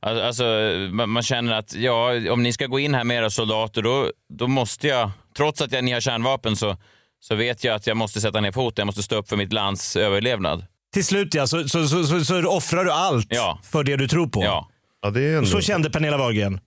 [0.00, 0.44] Alltså,
[0.90, 4.46] man känner att ja, om ni ska gå in här med era soldater, då, då
[4.46, 5.10] måste jag...
[5.36, 6.76] Trots att jag, ni har kärnvapen så,
[7.20, 8.82] så vet jag att jag måste sätta ner foten.
[8.82, 10.66] Jag måste stå upp för mitt lands överlevnad.
[10.92, 13.58] Till slut ja, så, så, så, så, så offrar du allt Ja.
[13.62, 14.42] för det du tror på.
[14.44, 14.68] Ja,
[15.04, 15.46] Ja, det är ändå...
[15.50, 16.60] Så kände Pernilla Wahlgren.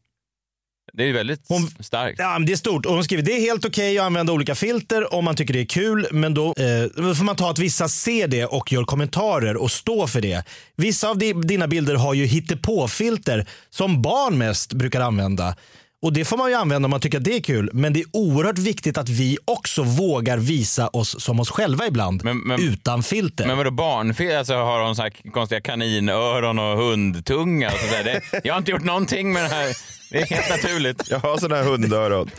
[0.97, 2.19] Det är väldigt Hon- starkt.
[2.19, 2.86] Ja, men det är stort.
[2.86, 5.62] Och hon skriver det är helt okej att använda olika filter om man tycker det
[5.62, 6.07] är kul.
[6.12, 10.07] Men då eh, får man ta att vissa ser det och gör kommentarer och står
[10.07, 10.43] för det.
[10.75, 15.55] Vissa av di- dina bilder har ju hittepåfilter som barn mest brukar använda.
[16.01, 17.69] Och Det får man ju använda om man tycker att det är kul.
[17.73, 22.23] Men det är oerhört viktigt att vi också vågar visa oss som oss själva ibland.
[22.23, 23.47] Men- men- utan filter.
[23.47, 24.38] Men vadå barnfel?
[24.38, 27.67] Alltså har hon så här konstiga kaninöron och hundtunga?
[27.67, 28.03] Och så där.
[28.03, 29.75] Det, jag har inte gjort någonting med det här.
[30.12, 31.03] Det är helt naturligt.
[31.10, 32.29] Jag har sådana här hundöron.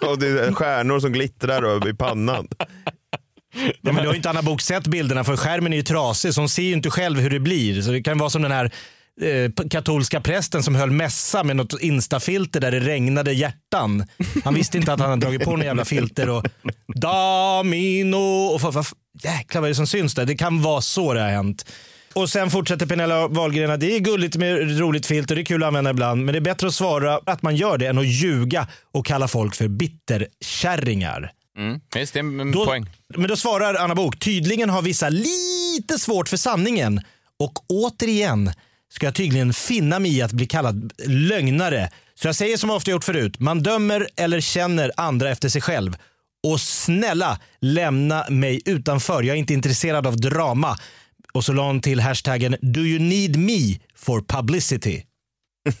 [0.00, 2.48] Och det är stjärnor som glittrar i pannan.
[3.82, 6.34] Ja, men du har ju inte Anna Bok sett bilderna för skärmen är ju trasig
[6.34, 7.82] så hon ser ju inte själv hur det blir.
[7.82, 8.70] Så det kan vara som den här
[9.22, 14.04] eh, katolska prästen som höll mässa med något instafilter där det regnade hjärtan.
[14.44, 16.46] Han visste inte att han hade dragit på några jävla filter och
[16.94, 18.86] Damino och vad, vad,
[19.22, 20.26] jäklar vad är det som syns där?
[20.26, 21.66] Det kan vara så det har hänt.
[22.12, 25.62] Och sen fortsätter Pernilla Wahlgren att det är gulligt med roligt filter, det är kul
[25.62, 28.06] att använda ibland, men det är bättre att svara att man gör det än att
[28.06, 31.32] ljuga och kalla folk för bitterkärringar.
[31.58, 31.80] Mm.
[31.94, 32.86] Visst, det en Då, poäng.
[33.16, 37.00] men då svarar Anna Bok tydligen har vissa lite svårt för sanningen.
[37.38, 38.50] Och återigen
[38.92, 41.90] ska jag tydligen finna mig i att bli kallad lögnare.
[42.14, 43.40] Så jag säger som jag ofta gjort förut.
[43.40, 45.96] Man dömer eller känner andra efter sig själv.
[46.46, 49.22] Och snälla lämna mig utanför.
[49.22, 50.78] Jag är inte intresserad av drama.
[51.32, 55.02] Och så la hon till hashtaggen Do you need me for publicity?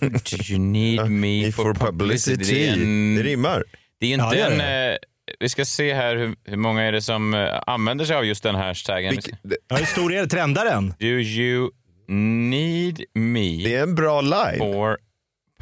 [0.00, 0.08] Do
[0.48, 2.44] you need me for publicity?
[2.54, 3.62] Det, en, Det rimmar.
[4.00, 4.92] det är ju Ja, inte det är en...
[4.92, 4.96] Eh,
[5.40, 8.42] vi ska se här hur, hur många är det som eh, använder sig av just
[8.42, 9.14] den hashtaggen.
[9.14, 10.28] Vilk- det- Ja, hur stor är det?
[10.28, 10.94] Trendaren?
[10.98, 11.70] Do you
[12.08, 14.58] need me Det är en bra line.
[14.58, 14.98] for...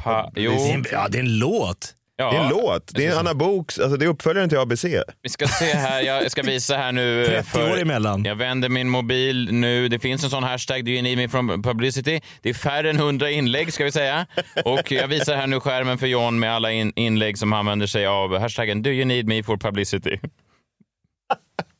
[0.03, 1.91] Pa- Det är jo, en, ja, det är en låt.
[2.17, 2.91] Ja, det är en låt.
[2.95, 4.85] Det är Anna Boks, alltså det är uppföljaren till ABC.
[5.21, 7.25] Vi ska se här, jag ska visa här nu.
[7.25, 8.25] 30 år emellan.
[8.25, 9.87] Jag vänder min mobil nu.
[9.87, 12.21] Det finns en sån hashtag, do you need me from publicity?
[12.41, 14.25] Det är färre än 100 inlägg ska vi säga.
[14.65, 18.05] Och jag visar här nu skärmen för John med alla in inlägg som använder sig
[18.05, 20.19] av hashtaggen do you need me for publicity.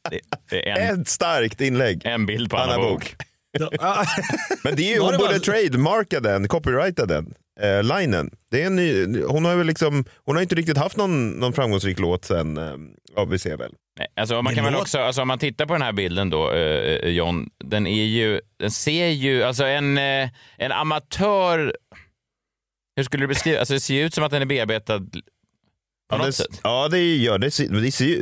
[0.10, 2.02] Det, det är en, Ett starkt inlägg.
[2.06, 3.16] en bild på Anna, Anna Bok.
[4.64, 7.34] Men det är ju, hon borde trademarka den, copyrighta den.
[7.62, 8.30] Eh, linen.
[8.52, 11.54] Det är en ny, hon har väl liksom, hon har inte riktigt haft någon, någon
[11.54, 12.74] framgångsrik låt sen eh,
[13.16, 13.74] ABC väl.
[14.00, 16.52] Nej, alltså man kan väl också, alltså om man tittar på den här bilden då,
[16.52, 21.76] eh, John, den är ju, den ser ju, alltså en, eh, en amatör,
[22.96, 25.02] hur skulle du beskriva, alltså det ser ju ut som att den är bearbetad
[26.10, 26.60] på Ja, något det, sätt.
[26.64, 27.52] ja, det gör det.
[27.52, 27.70] ser-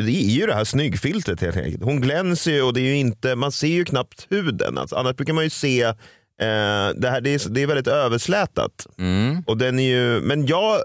[0.02, 1.84] Det, är ju det här snyggfiltret helt enkelt.
[1.84, 4.78] Hon glänser ju och det är ju inte, man ser ju knappt huden.
[4.78, 5.94] Alltså, annars brukar man ju se, eh,
[6.96, 8.88] det, här, det, är, det är väldigt överslätat.
[9.00, 9.44] Mm.
[9.48, 10.80] Och den är ju, men jag,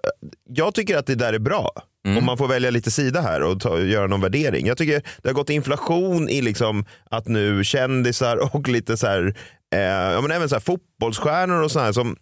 [0.49, 1.71] jag tycker att det där är bra.
[2.07, 2.19] Mm.
[2.19, 4.67] Om man får välja lite sida här och ta, göra någon värdering.
[4.67, 9.35] Jag tycker det har gått inflation i liksom att nu kändisar och lite så här,
[9.75, 12.17] eh, ja, men även så här fotbollsstjärnor och sådär som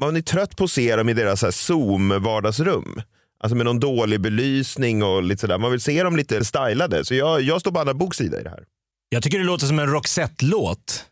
[0.00, 3.02] man är trött på att se dem i deras så här Zoom-vardagsrum.
[3.42, 5.58] Alltså med någon dålig belysning och lite sådär.
[5.58, 7.04] Man vill se dem lite stylade.
[7.04, 8.64] Så jag, jag står på Anna Boks sida i det här.
[9.08, 11.06] Jag tycker det låter som en Roxette-låt.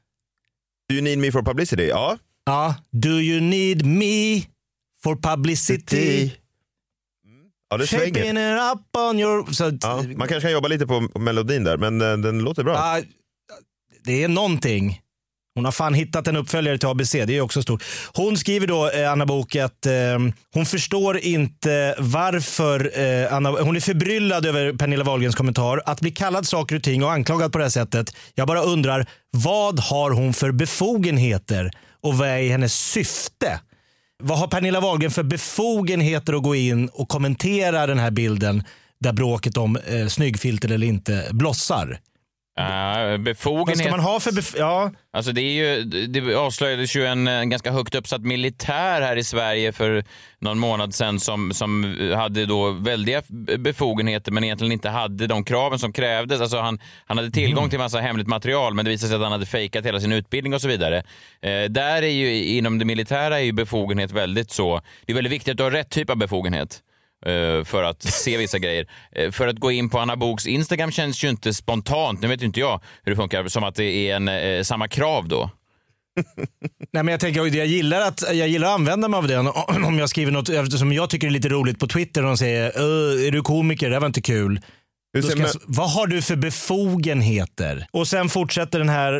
[0.88, 1.88] Do you need me for publicity?
[1.88, 2.18] Ja.
[2.46, 2.74] Ja.
[2.90, 4.42] Do you need me
[5.02, 6.32] for publicity?
[7.70, 8.56] Ja, det Shaping svänger.
[8.56, 9.52] it up on your...
[9.52, 12.74] Så, Ja, man kanske kan jobba lite på melodin där, men eh, den låter bra.
[12.74, 13.02] Ja,
[14.04, 15.00] det är någonting.
[15.58, 17.12] Hon har fan hittat en uppföljare till ABC.
[17.12, 17.84] Det är också stort.
[18.14, 19.92] Hon skriver då, eh, Anna Bok, att eh,
[20.54, 25.82] hon förstår inte varför eh, Anna, hon är förbryllad över Pernilla Wahlgrens kommentar.
[25.86, 28.16] Att bli kallad saker och ting och anklagad på det här sättet.
[28.34, 31.70] Jag bara undrar, vad har hon för befogenheter
[32.02, 33.60] och vad är hennes syfte?
[34.22, 38.64] Vad har Pernilla Wahlgren för befogenheter att gå in och kommentera den här bilden
[39.00, 41.98] där bråket om eh, snyggfilter eller inte blossar?
[42.58, 43.90] Uh, Vad ska befogenhet.
[43.90, 44.92] man ha för bef- ja.
[45.12, 49.24] Alltså det, är ju, det avslöjades ju en, en ganska högt uppsatt militär här i
[49.24, 50.04] Sverige för
[50.38, 53.22] någon månad sedan som, som hade då väldiga
[53.58, 56.40] befogenheter men egentligen inte hade de kraven som krävdes.
[56.40, 59.32] Alltså han, han hade tillgång till massa hemligt material men det visade sig att han
[59.32, 60.96] hade fejkat hela sin utbildning och så vidare.
[61.42, 65.32] Eh, där är ju inom det militära är ju befogenhet väldigt så, det är väldigt
[65.32, 66.82] viktigt att du har rätt typ av befogenhet
[67.64, 68.86] för att se vissa grejer.
[69.12, 72.42] Eh, För att gå in på Anna Boks Instagram känns ju inte spontant, nu vet
[72.42, 75.50] ju inte jag hur det funkar, som att det är en, eh, samma krav då.
[76.92, 79.46] Nej, men jag, tänker, jag, gillar att, jag gillar att använda mig av den
[79.84, 82.36] om jag skriver något eftersom jag tycker det är lite roligt på Twitter och de
[82.36, 84.60] säger "Öh, är du komiker, det här var inte kul.
[85.12, 87.86] Hur ska jag, man- vad har du för befogenheter?
[87.90, 89.12] Och sen fortsätter den här,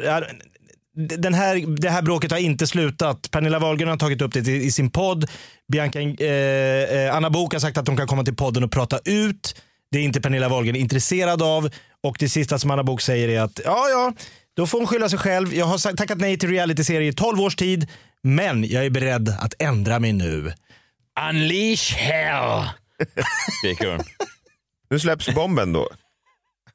[0.99, 3.31] den här, det här bråket har inte slutat.
[3.31, 5.31] Pernilla Wahlgren har tagit upp det i, i sin podd.
[5.73, 8.99] Bianca, eh, eh, Anna Bok har sagt att de kan komma till podden och prata
[9.05, 9.63] ut.
[9.91, 11.71] Det är inte Pernilla Wahlgren intresserad av.
[12.03, 14.13] Och det sista som Anna Bok säger är att ja, ja,
[14.57, 15.55] då får hon skylla sig själv.
[15.55, 17.91] Jag har tackat nej till realityserier i 12 års tid,
[18.23, 20.53] men jag är beredd att ändra mig nu.
[21.31, 22.69] Unleash hell!
[23.59, 24.01] Skriker.
[24.91, 25.89] Nu släpps bomben då.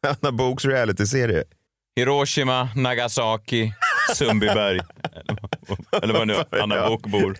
[0.22, 1.44] Anna Boks realityserie.
[1.96, 3.72] Hiroshima, Nagasaki,
[4.16, 4.80] Sundbyberg.
[6.02, 7.38] Eller- vad nu Anna Bok bor.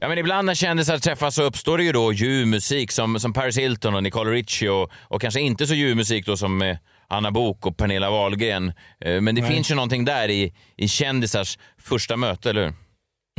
[0.00, 3.32] Ja, men ibland när kändisar träffas så uppstår det ju då ljuv musik som, som
[3.32, 6.76] Paris Hilton och Nicole Richie och, och kanske inte så ljuv musik då som eh,
[7.08, 8.68] Anna Bok och Pernilla Wahlgren.
[9.04, 9.50] Eh, Men det Nej.
[9.50, 12.72] finns ju någonting där i, i kändisars första möte, eller hur?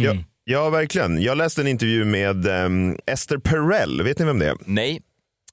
[0.01, 1.21] Ja, ja, verkligen.
[1.21, 4.01] Jag läste en intervju med ehm, Esther Perel.
[4.03, 4.55] Vet ni vem det är?
[4.65, 5.01] Nej.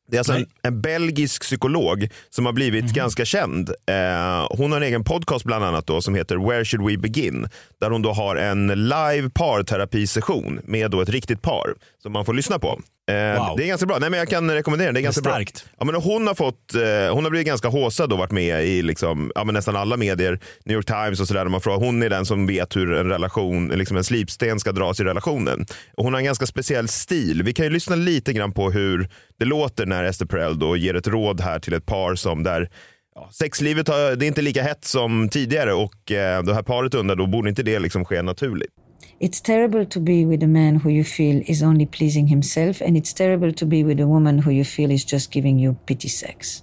[0.09, 2.93] Det är alltså en, en belgisk psykolog som har blivit Mhm.
[2.93, 3.69] ganska känd.
[3.69, 7.49] Eh, hon har en egen podcast bland annat då, som heter Where should we begin?
[7.81, 12.35] Där hon då har en live parterapisession med då ett riktigt par som man får
[12.35, 12.81] lyssna på.
[13.11, 13.57] Eh, Wow.
[13.57, 13.99] Det är ganska bra.
[13.99, 14.93] Nej, men jag kan rekommendera.
[14.93, 15.65] Det är ganska starkt.
[15.65, 15.73] bra.
[15.79, 18.83] Ja, men hon, har fått, eh, hon har blivit ganska håsad och varit med i
[18.83, 20.41] liksom, ja, nästan alla medier.
[20.65, 21.77] New York Times och sådär.
[21.79, 25.67] Hon är den som vet hur en relation, liksom en slipsten ska dras i relationen.
[25.97, 27.43] Och hon har en ganska speciell stil.
[27.43, 30.95] Vi kan ju lyssna lite grann på hur det låter när Esther Perel då ger
[30.95, 32.71] ett råd här till ett par som där
[33.15, 36.95] ja, sexlivet har, det är inte lika hett som tidigare och eh, det här paret
[36.95, 38.71] undrar då borde inte det liksom ske naturligt.
[39.19, 42.97] It's terrible to be with a man who you feel is only pleasing himself, and
[42.97, 46.09] it's terrible to be with a woman who you feel is just giving you pity
[46.09, 46.63] sex.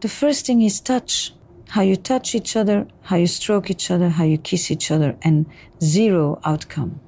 [0.00, 1.32] The first thing is touch.
[1.68, 5.16] How you touch each other, how you stroke each other, how you kiss each other,
[5.22, 5.46] and
[5.82, 7.00] zero outcome.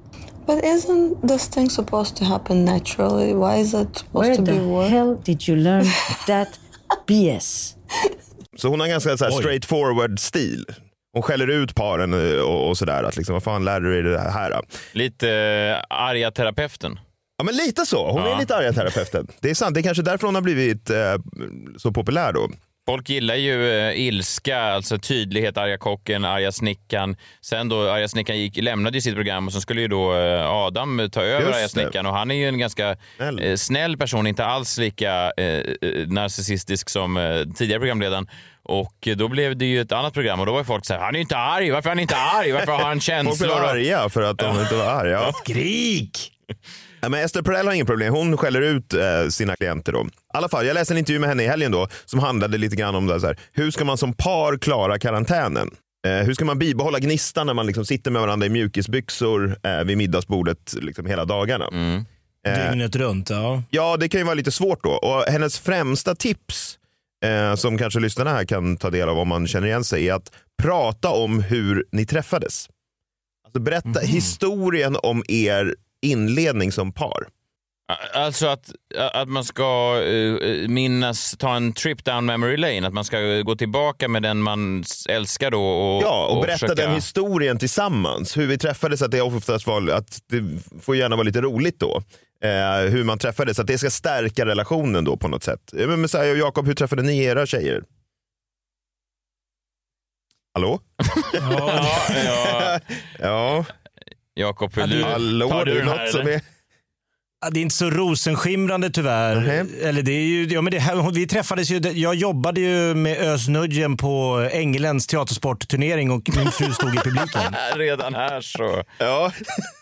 [0.45, 3.33] But isn't this thing supposed to happen naturally?
[3.33, 4.89] Why is it supposed Where to be the work?
[4.89, 5.85] hell did you learn
[6.27, 6.59] that
[7.05, 7.75] BS?
[8.57, 10.65] Så hon har en ganska så straightforward stil.
[11.17, 13.03] Hon skäller ut paren eh, och, och sådär.
[13.03, 14.61] Att liksom, vad fan lärde du dig det här?
[14.91, 15.29] Lite
[15.89, 16.99] äh, arga terapeuten.
[17.37, 18.11] Ja men lite så.
[18.11, 18.35] Hon Ja.
[18.35, 19.27] är lite arga terapeuten.
[19.41, 19.73] Det är sant.
[19.73, 20.97] Det är kanske därför hon har blivit eh,
[21.77, 22.49] så populär då.
[22.87, 27.15] Folk gillar ju eh, ilska, alltså tydlighet, arga kocken, arga snickan.
[27.41, 30.49] Sen då arga snickan gick, lämnade ju sitt program och så skulle ju då eh,
[30.51, 34.27] Adam ta över Just arga snickan och han är ju en ganska snäll, snäll person,
[34.27, 35.63] inte alls lika eh, eh,
[36.07, 38.27] narcissistisk som eh, tidigare programledaren.
[38.67, 41.09] Och då blev det ju ett annat program och då var folk så här, han
[41.09, 42.51] är ju inte arg, varför är han inte arg?
[42.51, 43.35] Varför har han känslor?
[43.35, 45.31] Folk blev arga för att de inte var arga.
[45.43, 46.31] Skrik!
[47.01, 48.13] Ja, men Esther Perel har inga problem.
[48.13, 49.91] Hon skäller ut eh, sina klienter.
[49.91, 49.99] Då.
[50.05, 52.75] I alla fall, jag läste en intervju med henne i helgen då, som handlade lite
[52.75, 55.69] grann om det här, så här, hur ska man som par klara karantänen?
[56.07, 59.83] Eh, hur ska man bibehålla gnistan när man liksom sitter med varandra i mjukisbyxor eh,
[59.83, 61.65] vid middagsbordet liksom, hela dagarna?
[62.47, 63.63] Eh, Dygnet runt, ja.
[63.69, 64.89] Ja, det kan ju vara lite svårt då.
[64.89, 66.77] Och hennes främsta tips,
[67.25, 70.13] eh, som kanske lyssnarna här kan ta del av om man känner igen sig, är
[70.13, 70.31] att
[70.63, 72.67] prata om hur ni träffades.
[73.45, 77.27] Alltså berätta historien om er inledning som par.
[78.13, 78.71] Alltså att,
[79.13, 83.55] att man ska eh, minnas, ta en trip down memory lane, att man ska gå
[83.55, 88.37] tillbaka med den man älskar då och, Ja, och berätta försöka- den historien tillsammans.
[88.37, 90.43] Hur vi träffades, att det oftast var, att det
[90.81, 92.01] får gärna vara lite roligt då.
[92.43, 95.59] Eh, hur man träffades, att det ska stärka relationen då på något sätt.
[95.73, 97.83] Men Messiah och Jakob, hur träffade ni era tjejer?
[100.53, 100.79] Hallå?
[101.33, 101.91] Ja,
[102.25, 102.79] ja.
[103.19, 103.65] ja.
[104.33, 106.41] Jakob, du- du, Hallå, tar du är den här, något som är...
[107.51, 109.65] Det är inte så rosenskimrande tyvärr.
[109.81, 113.17] Eller det är ju, ja, men det här, vi träffades ju, jag jobbade ju med
[113.17, 117.41] Özz Nujen på Ängelens teatersportturnering och min fru stod i publiken.
[117.75, 118.83] Redan här så...
[118.97, 119.31] Ja,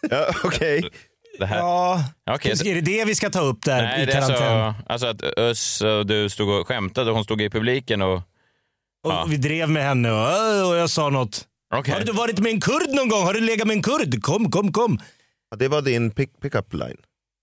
[0.09, 0.89] ja okej.
[1.39, 1.57] Det här.
[1.57, 4.37] Ja, Okej, så- är det det vi ska ta upp där Nej, i är karantän?
[4.47, 8.21] alltså, alltså att Öss och du stod och skämtade och hon stod i publiken och...
[9.07, 11.45] Och Vi drev med henne och, och jag sa något.
[11.75, 11.93] Okej.
[11.93, 13.23] Har du varit med en kurd någon gång?
[13.23, 14.21] Har du legat med en kurd?
[14.23, 14.99] Kom, kom, kom.
[15.51, 16.97] Ja, det var din pick, pick-up line.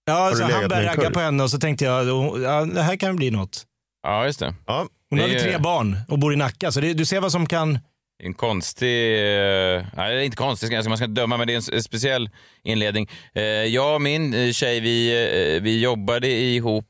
[0.04, 2.06] Ja, så han började ragga på henne och så tänkte jag,
[2.42, 3.62] ja, det här kan bli något.
[4.02, 4.54] Ja, just det.
[4.66, 4.86] Ja.
[5.10, 7.32] Hon Det hade ju- tre barn och bor i Nacka, så det, du ser vad
[7.32, 7.78] som kan...
[8.24, 9.14] En konstig...
[9.14, 12.30] Eh, nej, det är inte konstig, man ska inte döma, men det är en speciell
[12.62, 13.08] inledning.
[13.34, 16.88] Eh, jag och min eh, tjej, vi, vi jobbade ihop.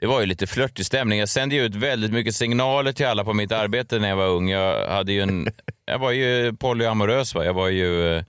[0.00, 1.18] Det var ju lite flörtig stämning.
[1.18, 4.28] Jag sände ju ut väldigt mycket signaler till alla på mitt arbete när jag var
[4.28, 4.48] ung.
[4.48, 5.48] Jag, hade ju en,
[5.84, 7.34] jag var ju polyamorös.
[7.34, 7.44] Va?
[7.44, 8.24] Jag var ju, äh,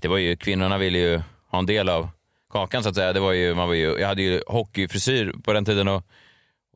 [0.00, 2.08] det var ju, kvinnorna ville ju ha en del av
[2.52, 3.12] kakan så att säga.
[3.12, 5.88] Det var ju, man var ju, jag hade ju hockeyfrisyr på den tiden.
[5.88, 6.04] Och,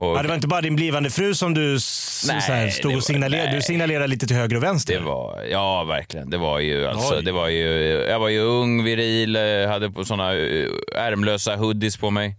[0.00, 1.78] och Ja, det var inte bara din blivande fru som du
[2.26, 3.46] Nej, här, stod det och var- signalerade.
[3.48, 3.56] nej.
[3.56, 4.94] Du signalerade lite till höger och vänster.
[4.94, 6.30] Det var, ja verkligen.
[6.30, 7.22] Det var ju alltså, Oj.
[7.24, 7.66] det var ju,
[8.08, 12.36] jag var ju ung, viril, eh, hade på såna eh, ärmlösa hoodies på mig.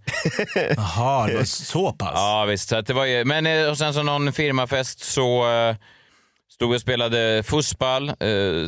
[0.78, 2.12] Jaha, det var så pass?
[2.16, 5.46] Ja visst, så det var ju, men eh, och sen så någon firmafest så
[6.54, 8.12] stod och spelade fussball,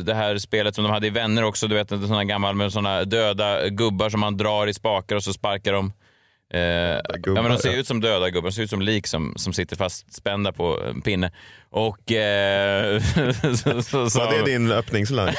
[0.04, 2.54] det här spelet som de hade i Vänner också, du vet en sån här gammal
[2.54, 5.92] med såna döda gubbar som man drar i spakar och så sparkar de.
[6.54, 7.76] Eh, ja, men de ser ja.
[7.76, 11.00] ut som döda gubbar, de ser ut som lik som, som sitter fastspända på en
[11.00, 11.32] pinne.
[11.70, 12.12] Och...
[12.12, 13.00] Eh,
[13.56, 15.34] så, så, så, Var det din öppningsline?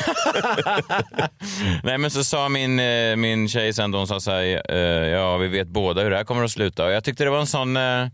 [1.84, 5.10] Nej men så sa min, eh, min tjej sen då, hon sa så här, eh,
[5.10, 6.86] ja vi vet båda hur det här kommer att sluta.
[6.86, 8.08] Och jag tyckte det var en sån, eh,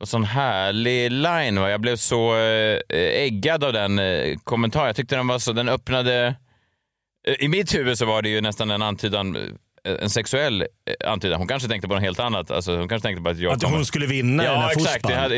[0.00, 1.60] en sån härlig line.
[1.60, 1.70] Va?
[1.70, 4.86] Jag blev så eh, äggad av den eh, kommentaren.
[4.86, 6.34] Jag tyckte den var så, den öppnade,
[7.38, 11.38] i mitt huvud så var det ju nästan en antydan, en sexuell eh, antydan.
[11.38, 12.50] Hon kanske tänkte på något helt annat.
[12.50, 15.10] Alltså, hon kanske tänkte på att jag Att kommer- hon skulle vinna Ja här exakt,
[15.10, 15.36] jag, hade,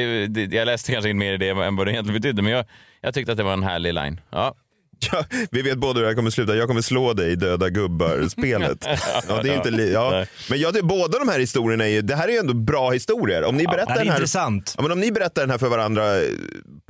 [0.57, 2.43] jag läste kanske in mer i det än vad det egentligen betydde.
[2.43, 2.65] Men jag,
[3.01, 4.21] jag tyckte att det var en härlig line.
[4.31, 4.55] Ja.
[5.13, 6.55] Ja, vi vet båda hur det här kommer sluta.
[6.57, 8.87] Jag kommer slå dig i döda gubbar-spelet.
[9.29, 10.25] Ja, det är inte li- ja.
[10.51, 12.91] Men jag, tycker båda de här historierna är ju, det här är ju ändå bra
[12.91, 13.45] historier.
[13.45, 14.75] Om ni berättar är den här, intressant.
[14.77, 16.23] Ja, men om ni berättar den här för varandra, eh,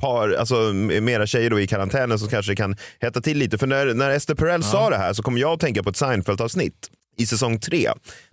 [0.01, 3.57] par, alltså med era tjejer då i karantänen så kanske det kan hetta till lite.
[3.57, 5.95] För när, när Esther Perel sa det här så kommer jag att tänka på ett
[5.97, 7.89] Seinfeld-avsnitt i säsong tre.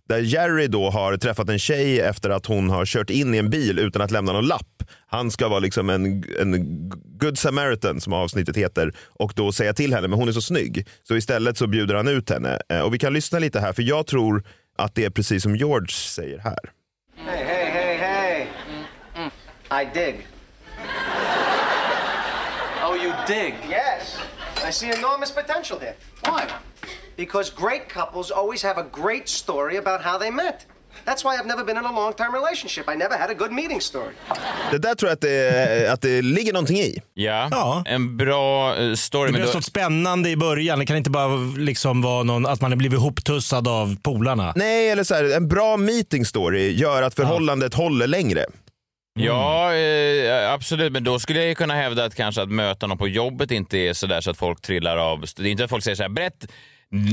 [0.08, 3.50] Där Jerry då har träffat en tjej efter att hon har kört in i en
[3.50, 4.82] bil utan att lämna någon lapp.
[5.06, 9.94] Han ska vara liksom en, en good samaritan som avsnittet heter och då säga till
[9.94, 10.88] henne, men hon är så snygg.
[11.02, 12.58] Så istället så bjuder han ut henne.
[12.68, 14.44] Eh, Och vi kan lyssna lite här för jag tror
[14.78, 16.58] att det är precis som George säger här.
[17.26, 18.46] Hey, hey, hey, hey.
[19.82, 20.26] I dig.
[22.82, 23.54] Oh, you dig?
[23.70, 24.18] Yes.
[24.68, 25.94] I see enormous potential here.
[26.22, 26.42] Why?
[27.16, 30.66] Because great couples always have a great story about how they met.
[31.04, 32.88] That's why I've never been in a long term relationship.
[32.88, 34.12] I never had a good meeting story.
[34.70, 36.98] Det där tror jag att det, att det ligger någonting i.
[37.14, 39.26] Ja, en bra eh, story.
[39.26, 40.78] Det men behövs då- något spännande i början.
[40.78, 44.52] Det kan inte bara liksom vara någon, att man har blivit ihoptussad av polarna.
[44.56, 48.44] Nej, eller så här, en bra meeting story gör att förhållandet håller längre.
[49.20, 50.92] Ja, eh, absolut.
[50.92, 53.78] Men då skulle jag ju kunna hävda att kanske att möta någon på jobbet inte
[53.78, 55.24] är sådär så att folk trillar av.
[55.36, 56.46] Det är inte att folk säger så här, berätt,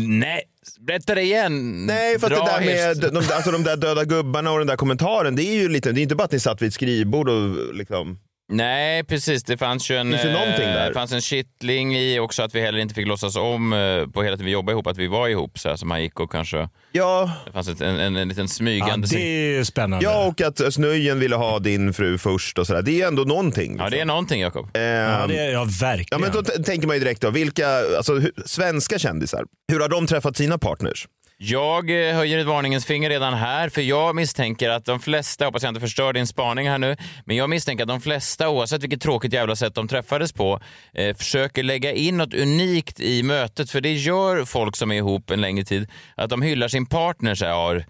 [0.08, 0.44] nej,
[0.80, 1.86] berätta det igen.
[1.86, 4.58] Nej, för att Dra det där med häst." de, alltså de där döda gubbarna och
[4.58, 6.68] den där kommentaren, det är ju lite, det är inte bara att ni satt vid
[6.68, 8.20] ett skrivbord och liksom...
[8.52, 9.44] Nej, precis.
[9.44, 12.56] Det fanns ju en, Finns det någonting eh, det fanns en kittling i också att
[12.56, 15.08] vi heller inte fick låtsas om eh, på hela tiden vi jobbade ihop, att vi
[15.08, 15.60] var ihop.
[15.60, 16.70] Så, här, så man gick och kanske...
[16.92, 17.32] Ja.
[17.46, 19.08] Det fanns ett, en, en, en liten Ja, smygande...
[19.08, 20.06] det är spännande.
[20.06, 22.82] Ja, och att Snöjen ville ha din fru först och sådär.
[22.82, 23.76] Det är ändå någonting.
[23.80, 24.70] Ja, det är någonting, Jakob.
[24.74, 26.22] Ja, det är, ja Ja, verkligen.
[26.22, 30.38] men då tänker man ju direkt då, vilka alltså, svenska kändisar, hur har de träffat
[30.38, 31.08] sina partners?
[31.44, 35.64] Jag eh, höjer ett varningens finger redan här, för jag misstänker att de flesta, hoppas
[35.64, 39.02] jag inte förstör din spaning här nu, men jag misstänker att de flesta, oavsett vilket
[39.02, 40.60] tråkigt jävla sätt de träffades på,
[40.94, 45.32] eh, försöker lägga in något unikt i mötet, för det gör folk som är ihop
[45.32, 47.36] en längre tid, att de hyllar sin partner.
[47.36, 47.82] Så här, ja,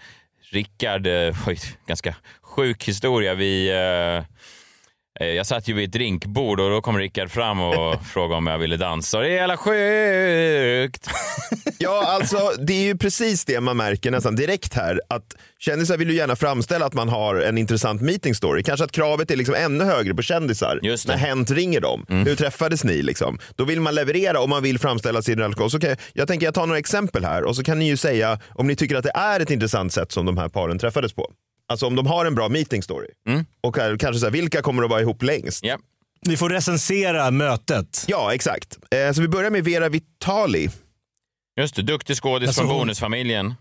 [0.52, 1.36] Rickard, eh,
[1.88, 3.34] ganska sjuk historia.
[3.34, 3.70] Vi...
[3.70, 4.26] Eh,
[5.26, 8.58] jag satt ju vid ett drinkbord och då kom Rickard fram och frågade om jag
[8.58, 9.18] ville dansa.
[9.18, 11.10] Och det är jävla sjukt!
[11.84, 15.02] Ja, alltså det är ju precis det man märker nästan direkt här.
[15.08, 18.64] Att kändisar vill ju gärna framställa att man har en intressant meeting story.
[18.64, 20.80] Kanske att kravet är liksom ännu högre på kändisar.
[20.82, 21.14] Just det.
[21.14, 21.22] Mm.
[21.22, 22.06] När Hänt ringer dem.
[22.08, 23.02] Hur träffades ni?
[23.02, 23.40] Liksom?
[23.56, 25.72] Då vill man leverera och man vill framställa sin relation.
[25.72, 28.40] Så jag, jag tänker jag tar några exempel här och så kan ni ju säga
[28.50, 31.32] om ni tycker att det är ett intressant sätt som de här paren träffades på.
[31.72, 33.08] Alltså om de har en bra meeting story.
[33.62, 35.64] Och här, kanske så här, vilka kommer att vara ihop längst?
[35.64, 35.78] Ja.
[36.26, 38.06] Ni får recensera mötet.
[38.08, 38.78] Ja, exakt.
[38.92, 40.70] Eh, så vi börjar med Vera Vitali.
[41.60, 43.54] Just det, duktig skådis Alltså, från hon- Bonusfamiljen.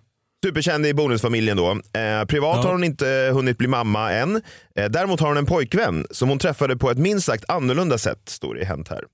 [0.44, 1.70] Superkänd i Bonusfamiljen då.
[1.70, 2.62] Eh, privat Ja.
[2.62, 4.42] har hon inte hunnit bli mamma än.
[4.76, 8.20] Eh, däremot har hon en pojkvän som hon träffade på ett minst sagt annorlunda sätt,
[8.28, 9.04] står det i Hänt här.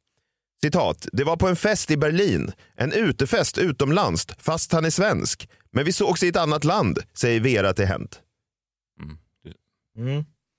[0.62, 1.06] Citat.
[1.12, 2.52] Det var på en fest i Berlin.
[2.76, 5.48] En utefest utomlands, fast han är svensk.
[5.72, 8.20] Men vi sågs i ett annat land, säger Vera till Hänt.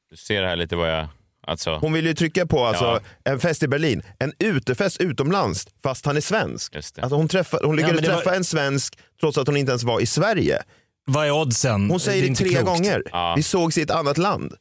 [0.09, 1.07] Du ser här lite vad jag...
[1.47, 2.99] Alltså, Hon vill ju trycka på alltså, Ja.
[3.31, 6.75] en fest i Berlin, en utefest utomlands, fast han är svensk.
[6.75, 7.01] Just det.
[7.01, 9.71] Alltså hon, träffa, hon lyckades men det var- träffa en svensk trots att hon inte
[9.71, 10.61] ens var i Sverige.
[11.05, 11.89] Vad är oddsen?
[11.89, 12.65] Hon säger det inte tre klokt.
[12.65, 13.03] gånger.
[13.11, 13.33] Ja.
[13.38, 14.53] Vi sågs i ett annat land.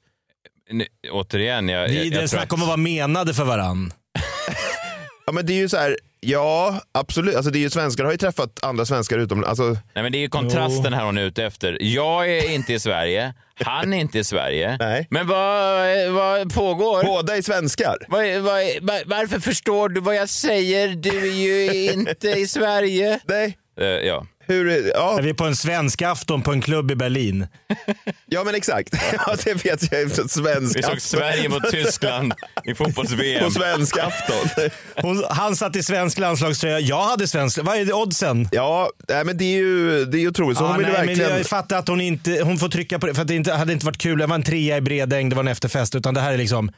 [0.71, 2.53] n- återigen, jag, Det, jag, det är jag tror snack att...
[2.53, 3.93] om att vara menade för varann.
[5.27, 8.13] Ja men det är ju så här, ja absolut, alltså det är ju svenskar har
[8.13, 9.61] ju träffat andra svenskar utomlands.
[9.61, 11.79] Alltså, Nej, men det är ju kontrasten här hon är ute efter.
[11.81, 13.35] Jag är inte i Sverige,
[13.65, 14.77] han är inte i Sverige.
[14.81, 15.07] Nej.
[15.11, 17.05] Men vad, vad pågår?
[17.05, 17.97] båda är svenskar.
[18.09, 20.89] Vad, vad, var- varför förstår du vad jag säger?
[20.89, 23.21] Du är ju inte i Sverige.
[23.25, 23.59] Nej.
[23.81, 24.27] Eh, ja.
[24.47, 27.47] Hur, är- ja, Är vi på en svensk afton på en klubb i Berlin?
[28.27, 28.95] ja men exakt,
[29.27, 31.01] ja, det vet jag svensk Vi såg afton.
[31.01, 32.35] Sverige mot Tyskland
[32.65, 33.45] i fotbolls-VM.
[33.45, 34.71] På svensk afton.
[35.03, 36.81] Hon, han satt i svensk landslagströja.
[36.81, 37.59] Jag hade svensk.
[37.63, 38.49] Vad är oddsen?
[38.53, 40.59] Ja, nej, men det är ju, det är ju otroligt.
[40.59, 41.19] Så Ja, hon nej, verkligen...
[41.29, 43.15] men jag fattar att hon inte hon får trycka på det.
[43.15, 44.19] För att det inte, hade inte varit kul.
[44.19, 45.95] Det var en trea i Bredäng, det var en efterfest.
[45.95, 46.71] Utan det här är liksom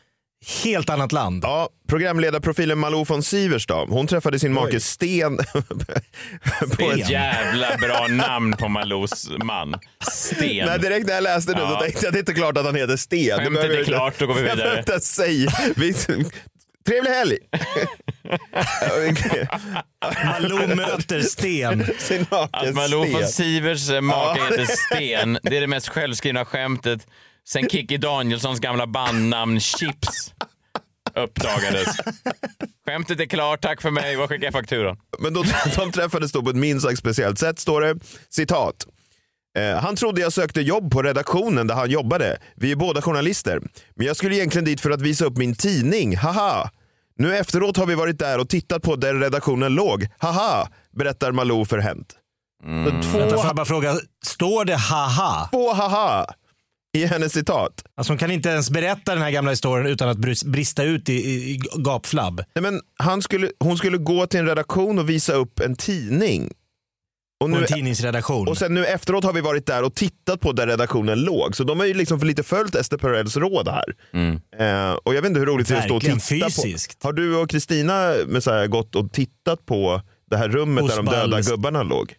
[0.65, 1.45] helt annat land.
[1.45, 3.87] Ja, programledarprofilen Malou von Sivers då.
[3.89, 5.43] Hon träffade sin make Sten Det
[6.77, 7.01] på är en...
[7.01, 9.75] ett jävla bra namn på Malous man.
[10.13, 10.67] Sten.
[10.67, 11.69] Nej, direkt när jag läste det Ja.
[11.71, 13.39] så tänkte jag att det är inte klart att han heter Sten.
[13.39, 14.79] Skämtet är jag inte- klart, då går vi Jag vidare.
[14.79, 15.51] inte ens säga.
[15.77, 15.95] Vi...
[16.87, 17.39] Trevlig helg!
[20.25, 21.87] Malou möter Sten.
[21.99, 23.27] Sin make Att Malou von.
[23.27, 24.47] Sivers make Ja.
[24.51, 27.07] heter Sten, det är det mest självskrivna skämtet
[27.53, 30.35] sen Kikki Danielssons gamla bandnamn Chips
[31.17, 31.97] uppdagades.
[32.87, 34.17] Skämtet är klart, tack för mig.
[34.17, 34.97] Var skickar jag fakturan?
[35.19, 35.45] Men då,
[35.77, 37.97] de träffades då på ett minst sagt speciellt sätt, står det.
[38.29, 38.87] Citat.
[39.59, 42.39] Eh, Han trodde jag sökte jobb på redaktionen där han jobbade.
[42.57, 43.61] Vi är båda journalister.
[43.97, 46.17] Men jag skulle egentligen dit för att visa upp min tidning.
[46.17, 46.71] Haha!
[47.17, 50.09] Nu efteråt har vi varit där och tittat på där redaktionen låg.
[50.19, 50.69] Haha!
[50.97, 52.15] Berättar Malou för Hänt.
[52.63, 53.95] Så Två, Vänta, får jag bara fråga.
[54.27, 55.49] Står det haha?
[55.53, 56.27] två haha
[56.97, 57.85] i hennes citat.
[57.97, 61.13] Alltså hon kan inte ens berätta den här gamla historien utan att brista ut i,
[61.13, 62.43] i, i gapflabb.
[62.55, 66.53] Nej, men han skulle, hon skulle gå till en redaktion och visa upp en tidning.
[67.41, 68.49] Och, På en tidningsredaktion.
[68.49, 71.57] och sen nu efteråt har vi varit där och tittat på där redaktionen låg.
[71.57, 73.95] Så de har ju liksom för lite följt Ester Perels råd här.
[74.59, 76.99] Eh, och jag vet inte hur roligt det är att stå och titta fysiskt.
[77.01, 77.09] på.
[77.09, 78.15] Har du och Kristina
[78.69, 82.15] gått och tittat på det här rummet där de döda gubbarna låg?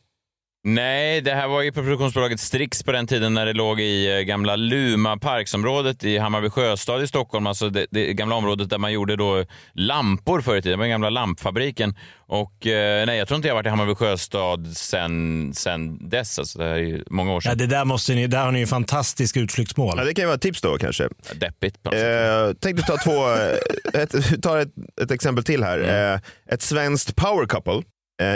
[0.74, 4.18] Nej, det här var ju på produktionsbolaget Strix på den tiden när det låg i
[4.18, 7.48] eh, gamla Luma parksområdet i Hammarby sjöstad i Stockholm.
[7.48, 10.72] Alltså det, det gamla området där man gjorde då lampor förr i tiden.
[10.72, 11.96] Det var den gamla lampfabriken.
[12.28, 16.40] Och eh, nej, jag tror inte jag har varit i Hammarby sjöstad sen, sen dess.
[16.40, 17.58] Alltså det här är många år Ja, sedan.
[17.58, 19.94] det där, måste ni, där har ni ju fantastisk utflyktsmål.
[19.98, 21.10] Ja, det kan ju vara ett tips då kanske.
[21.36, 22.48] Deppigt på något sätt.
[22.48, 24.70] Eh, tänkte ta två, eh, ett, ta ett,
[25.02, 25.78] ett exempel till här.
[25.80, 26.14] Mm.
[26.14, 26.20] Eh,
[26.54, 27.82] ett svenskt power couple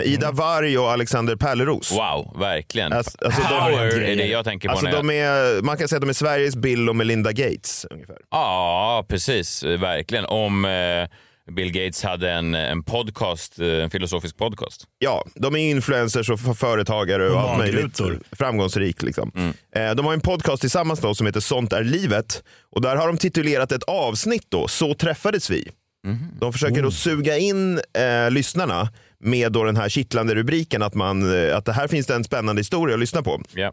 [0.04, 1.92] Ida Warg och Alexander Pärleros.
[1.92, 2.92] Wow, verkligen.
[2.92, 4.94] Alltså, alltså, Power är det jag tänker på Alltså, jag...
[4.98, 7.86] de är, man kan säga att de är Sveriges Bill och Melinda Gates.
[7.90, 8.16] Ungefär.
[8.30, 9.62] Ja, precis.
[9.64, 10.24] Verkligen.
[10.24, 14.84] Om eh, Bill Gates hade en, en podcast, eh, en filosofisk podcast.
[14.98, 18.00] Ja, de är influencers och företagare och allt möjligt.
[18.32, 19.02] Framgångsrik.
[19.02, 19.30] Liksom.
[19.34, 19.54] Mm.
[19.76, 22.42] Eh, De har en podcast tillsammans då som heter Sånt är livet.
[22.72, 25.68] Och där har de titulerat ett avsnitt då, Så träffades vi.
[26.06, 26.28] Mhm.
[26.40, 28.88] De försöker då suga in eh, lyssnarna
[29.18, 32.24] med då den här kittlande rubriken att, man, eh, att det här finns det en
[32.24, 33.42] spännande historia att lyssna på.
[33.54, 33.72] Ja.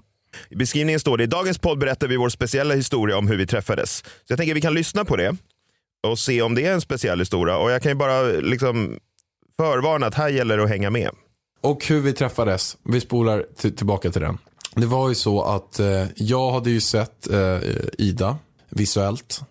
[0.49, 3.47] I beskrivningen står det i dagens podd berättar vi vår speciella historia om hur vi
[3.47, 3.97] träffades.
[3.97, 5.35] Så jag tänker vi kan lyssna på det
[6.07, 7.57] och se om det är en speciell historia.
[7.57, 8.99] Och jag kan ju bara liksom
[9.57, 11.09] förvarna att här gäller det att hänga med.
[11.61, 12.77] Och hur vi träffades.
[12.83, 14.37] Vi spolar tillbaka till den.
[14.75, 17.59] Det var ju så att eh, jag hade ju sett eh,
[17.97, 18.37] Ida
[18.69, 19.41] visuellt.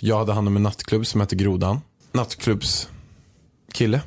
[0.00, 1.80] Jag hade hand om en nattklubb som hette Grodan.
[2.12, 4.00] Nattklubbskille.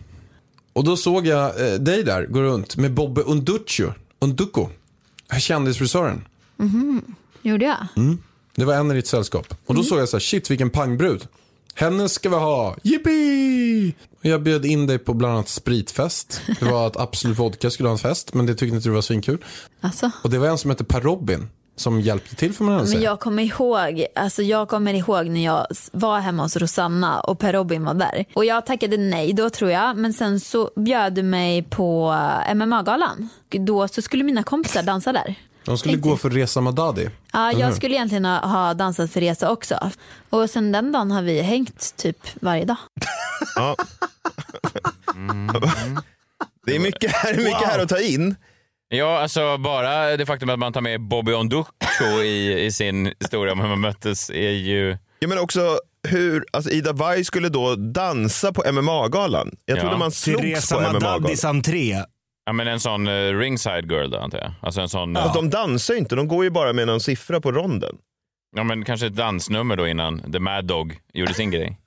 [0.80, 3.94] Och då såg jag eh, dig där gå runt med Bobbe Unduccio.
[4.20, 4.70] Unduko.
[5.40, 6.28] Kändisfrisören.
[6.58, 7.02] Mhm.
[7.42, 7.78] Gjorde jag?
[7.96, 8.18] Mm.
[8.56, 9.54] Det var en i ditt sällskap.
[9.66, 11.28] Och då såg jag så här, shit vilken pangbrud.
[11.74, 13.94] Henne ska vi ha, yippee!
[14.20, 16.42] Och jag bjöd in dig på bland annat spritfest.
[16.60, 19.02] Det var att Absolut Vodka skulle ha en fest, men det tyckte inte du var
[19.02, 19.46] svinkul.
[19.82, 20.12] Alltså.
[20.24, 21.48] Och det var en som hette Per Robin
[21.80, 23.04] som hjälpte till får man ändå Men säga.
[23.04, 27.54] jag kommer ihåg, alltså jag kommer ihåg när jag var hemma hos Rosanna och Per
[27.54, 28.26] Robin var där.
[28.34, 32.12] Och jag tackade nej då tror jag, men sen så bjöd du mig på
[32.48, 33.30] eh, MMA-galan.
[33.50, 35.36] Då så skulle mina kompisar dansa där.
[35.66, 37.10] De skulle gå för Resa Madadi.
[37.34, 39.92] Ja, jag skulle egentligen ha- ha dansat för Resa också.
[40.30, 42.78] Och sen den dagen har vi hängt typ varje dag.
[43.56, 43.76] Ja.
[46.66, 48.36] Det är mycket, här, mycket här att ta in.
[48.90, 51.72] Ja, alltså bara det faktum att man tar med Bobby Onduko
[52.24, 54.98] i, i sin historia om hur man möttes är ju...
[55.20, 59.56] Ja, men också hur alltså Ida Warg skulle då dansa på MMA-galan.
[59.66, 59.82] Jag Ja.
[59.82, 61.22] trodde man slogs Teresa på MMA-galan.
[61.22, 62.04] Madadis entré.
[62.46, 64.52] Ja, men en sån uh, ringside girl då, antar jag.
[64.62, 65.16] Alltså en sån...
[65.16, 67.96] Fast de dansar ju inte, de går ju bara med någon siffra på ronden.
[68.56, 71.78] Ja, men kanske ett dansnummer då innan The Mad Dog gjorde sin grej.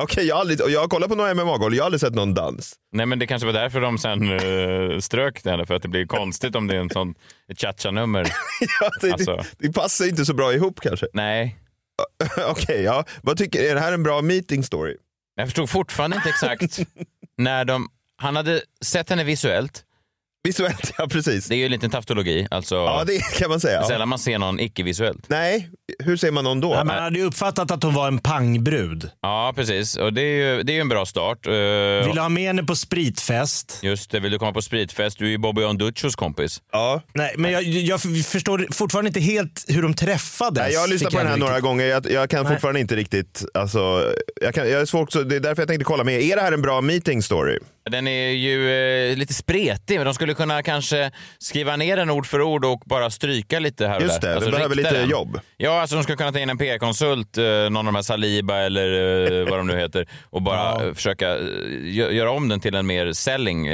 [0.00, 2.34] Okej, jag, har aldrig- jag har kollat på några MMA-golv, jag har aldrig sett någon
[2.34, 2.74] dans.
[2.92, 6.06] Nej, men det kanske var därför de sen uh, strök den, för att det blir
[6.06, 7.14] konstigt om det är en sån
[7.56, 8.26] cha-cha-nummer.
[8.80, 9.36] ja, det, Alltså.
[9.36, 11.06] det, det passar inte så bra ihop kanske.
[11.12, 11.56] Nej.
[12.48, 13.04] Okej, ja.
[13.22, 14.96] Vad tycker, är det här en bra meeting story?
[15.34, 16.78] Jag förstod fortfarande inte exakt
[17.38, 17.88] när de...
[18.16, 19.84] Han hade sett henne visuellt.
[20.44, 21.46] Visuellt, ja precis.
[21.46, 22.48] Det är ju en liten tautologi.
[22.50, 23.78] Alltså, Ja, det kan man säga.
[23.78, 23.88] det är.
[23.88, 25.28] Sällan man ser någon icke-visuellt.
[25.28, 25.70] Nej,
[26.02, 26.72] hur ser man någon då?
[26.74, 29.10] Ja, man hade ju uppfattat att hon var en pangbrud.
[29.22, 29.96] Ja, precis.
[29.96, 31.46] Och det är ju, det är ju en bra start.
[31.46, 33.78] Uh, Vill du ha med henne på spritfest?
[33.82, 35.18] Just det, vill du komma på spritfest?
[35.18, 36.62] Du är ju Bobby Onduchos kompis.
[36.72, 37.02] Ja.
[37.14, 40.58] Nej, men jag, jag förstår fortfarande inte helt hur de träffades.
[40.64, 41.84] Nej, jag har lyssnat på den här ändå några riktigt- gånger.
[41.84, 42.52] Jag, jag kan Nej.
[42.52, 43.44] fortfarande inte riktigt...
[43.54, 46.20] Alltså, jag kan, jag är svårt, så det är därför jag tänkte kolla med.
[46.22, 47.58] Är det här en bra meeting story?
[47.90, 48.70] Den är ju
[49.10, 52.82] eh, lite spretig, men de skulle kunna kanske skriva ner den ord för ord och
[52.86, 54.28] bara stryka lite här och Just där.
[54.28, 55.08] det, Alltså, det behöver lite den.
[55.10, 55.40] jobb.
[55.56, 58.56] Ja, alltså de skulle kunna ta in en PR-konsult, eh, någon av de här Saliba
[58.58, 62.74] eller eh, vad de nu heter, och bara försöka eh, gö- göra om den till
[62.74, 63.68] en mer selling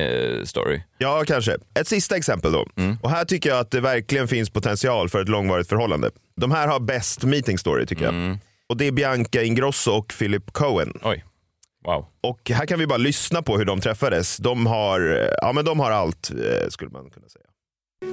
[0.46, 0.80] story.
[0.98, 1.56] Ja, kanske.
[1.80, 2.66] Ett sista exempel då.
[3.02, 6.10] Och här tycker jag att det verkligen finns potential för ett långvarigt förhållande.
[6.36, 8.38] De här har bäst meeting story tycker jag.
[8.68, 10.92] Och det är Bianca Ingrosso och Philip Cohen.
[11.02, 11.24] Oj.
[11.86, 12.06] Wow.
[12.22, 14.36] Och här kan vi bara lyssna på hur de träffades.
[14.36, 16.30] De har, ja, men de har allt,
[16.68, 17.44] skulle man kunna säga.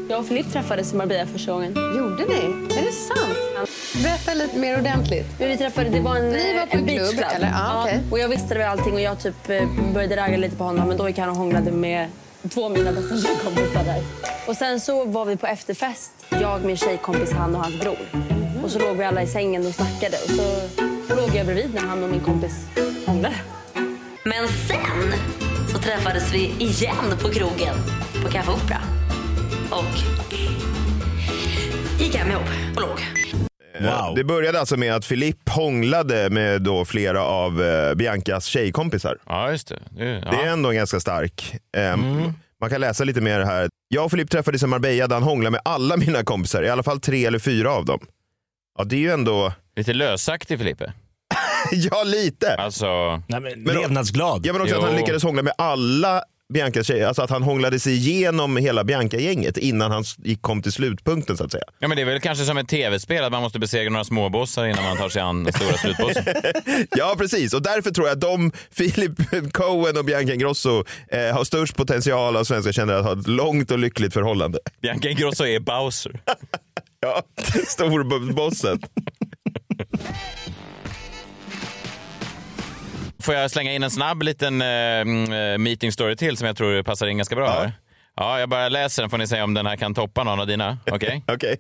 [0.10, 1.74] Jag och Filip träffades i Marbella första gången.
[1.98, 2.76] Gjorde ni?
[2.78, 3.70] Är det sant?
[4.04, 5.26] Berätta lite mer ordentligt.
[5.40, 7.26] Men vi träffade, det var en, Ni var på en en beachclub.
[7.36, 7.48] eller?
[7.48, 8.04] Ja, okej.
[8.12, 9.64] Och jag visste väl allting och jag typ eh,
[9.94, 12.08] började ragga lite på honom men då gick han och hånglade med
[12.50, 14.04] två av mina bästa tjejkompisar där.
[14.48, 17.98] Och sen så var vi på efterfest, jag, min tjejkompis, han och hans bror.
[18.64, 21.82] Och så låg vi alla i sängen och snackade och så låg jag bredvid när
[21.82, 22.54] han och min kompis
[23.06, 23.36] hånglade.
[24.24, 25.14] Men sen
[25.72, 27.76] så träffades vi igen på krogen
[28.24, 28.82] på Café Opera.
[29.72, 29.86] Och
[32.00, 32.44] gick hem ihop
[32.76, 33.00] och låg.
[33.80, 39.18] Eh, Det började alltså med att Philip hånglade med då flera av eh, Biancas tjejkompisar.
[39.26, 39.80] Ja, just det.
[39.98, 40.32] Det, ja.
[40.32, 41.56] Det är ändå ganska stark.
[41.78, 43.70] Ehm, Man kan läsa lite mer här.
[43.88, 46.84] Jag och Filip träffades i Marbella där han hånglade med alla mina kompisar, i alla
[46.84, 48.00] fall tre eller fyra av dem.
[48.78, 49.54] Ja, det är ju ändå...
[49.76, 50.94] Lite lösaktig Filippe.
[51.72, 52.56] ja, lite.
[52.56, 53.22] Alltså...
[53.28, 54.46] Nej, men, levnadsglad.
[54.46, 54.98] Ja, men också att han Jo.
[55.00, 57.08] lyckades hångla med alla Biancas tjejer.
[57.08, 61.44] Alltså att han hånglade sig igenom hela Bianca-gänget innan han gick, kom till slutpunkten så
[61.44, 61.64] att säga.
[61.80, 64.66] Ja, men det är väl kanske som ett tv-spel, att man måste besegra några småbossar
[64.66, 66.24] innan man tar sig an den stora slutbossen.
[66.98, 67.54] Ja, precis.
[67.54, 69.12] Och därför tror jag att de, Philip
[69.54, 73.72] Cohen och Bianca Ingrosso, eh, har störst potential av svenska kändare att ha ett långt
[73.72, 74.60] och lyckligt förhållande.
[74.82, 76.20] Bianca Ingrosso är Bowser.
[77.00, 77.24] ja,
[77.68, 78.80] storbossen.
[83.26, 87.08] Får jag slänga in en snabb liten mm, meeting story till som jag tror passar
[87.08, 87.72] in ganska bra här?
[88.16, 90.48] Ja, jag bara läser den får ni säga om den här kan toppa någon av
[90.48, 90.78] dina.
[90.92, 91.24] Okej?
[91.28, 91.58] Okej.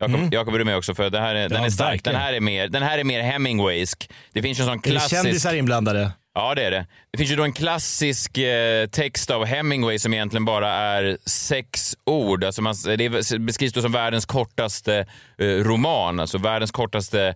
[0.00, 2.04] Jakob, Jakob är du med också för det här är, den Ja, är stark.
[2.04, 4.10] Den här är mer, den här är mer Hemingwaysk.
[4.32, 5.22] Det finns ju en sån Är det klassisk...
[5.22, 6.10] kändisar inblandade?
[6.34, 6.86] Ja, det är det.
[7.10, 11.96] Det finns ju då en klassisk eh, text av Hemingway som egentligen bara är sex
[12.06, 12.44] ord.
[12.44, 13.08] Alltså man, det
[13.40, 15.06] beskrivs då som världens kortaste
[15.38, 17.34] eh, roman, alltså världens kortaste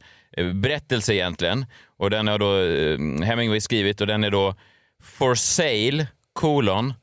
[0.54, 1.66] berättelse egentligen.
[1.96, 4.54] Och den har då eh, Hemingway skrivit och den är då
[5.02, 6.94] For sale, colon,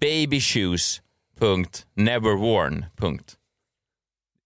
[0.00, 1.02] baby shoes,
[1.38, 3.34] punkt, never worn, punkt.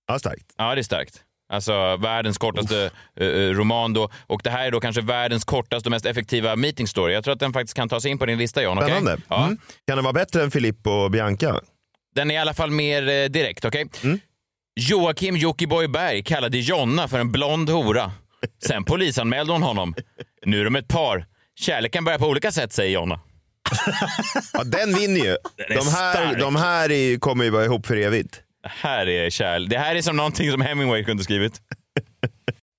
[0.09, 0.55] Ja, starkt.
[0.57, 1.23] Ja, det är starkt.
[1.49, 4.11] Alltså världens kortaste eh, eh, roman då.
[4.27, 7.15] Och det här är då kanske världens kortaste och mest effektiva meeting story.
[7.15, 8.77] Jag tror att den faktiskt kan ta sig in på din lista John.
[8.77, 9.19] Spännande.
[9.29, 9.45] Ja.
[9.45, 9.59] Mm.
[9.87, 11.61] Kan det vara bättre än Filippo och Bianca?
[12.15, 13.89] Den är i alla fall mer eh, direkt, okej?
[14.81, 18.13] Joakim Jockiboi Berg kallade Jonna för en blond hora.
[18.67, 19.95] Sen polisanmälde hon honom.
[20.47, 21.27] Nu är de ett par.
[21.59, 23.21] Kärleken börjar på olika sätt, säger Jonna.
[24.53, 25.37] Ja, den vinner ju.
[25.69, 26.39] Den De här, stark.
[26.41, 28.43] de här är, kommer ju vara ihop för evigt.
[28.63, 29.69] Det här är kärl.
[29.69, 31.61] Det här är som någonting som Hemingway kunde skrivit.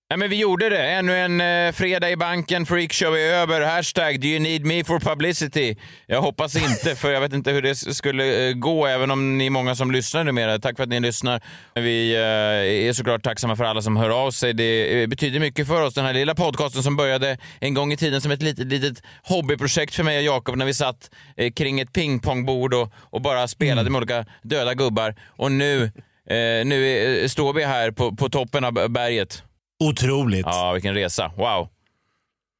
[0.09, 0.87] Nej, men vi gjorde det.
[0.87, 2.65] Ännu en eh, fredag i banken.
[2.65, 3.61] Freakshow är över.
[3.61, 5.75] Hashtag do you need me for publicity?
[6.05, 9.45] Jag hoppas inte, för jag vet inte hur det skulle eh, gå, även om ni
[9.45, 10.59] är många som lyssnar numera.
[10.59, 11.41] Tack för att ni lyssnar.
[11.75, 14.53] Vi eh, är såklart tacksamma för alla som hör av sig.
[14.53, 15.93] Det eh, betyder mycket för oss.
[15.93, 19.95] Den här lilla podcasten som började en gång i tiden som ett litet, litet hobbyprojekt
[19.95, 23.89] för mig och Jakob när vi satt eh, kring ett pingpongbord och, och bara spelade
[23.89, 25.15] med olika döda gubbar.
[25.27, 25.83] Och nu,
[26.29, 29.43] eh, nu står vi här på, på toppen av berget.
[29.79, 30.45] Otroligt.
[30.45, 31.31] Ja, vilken resa.
[31.37, 31.69] Wow.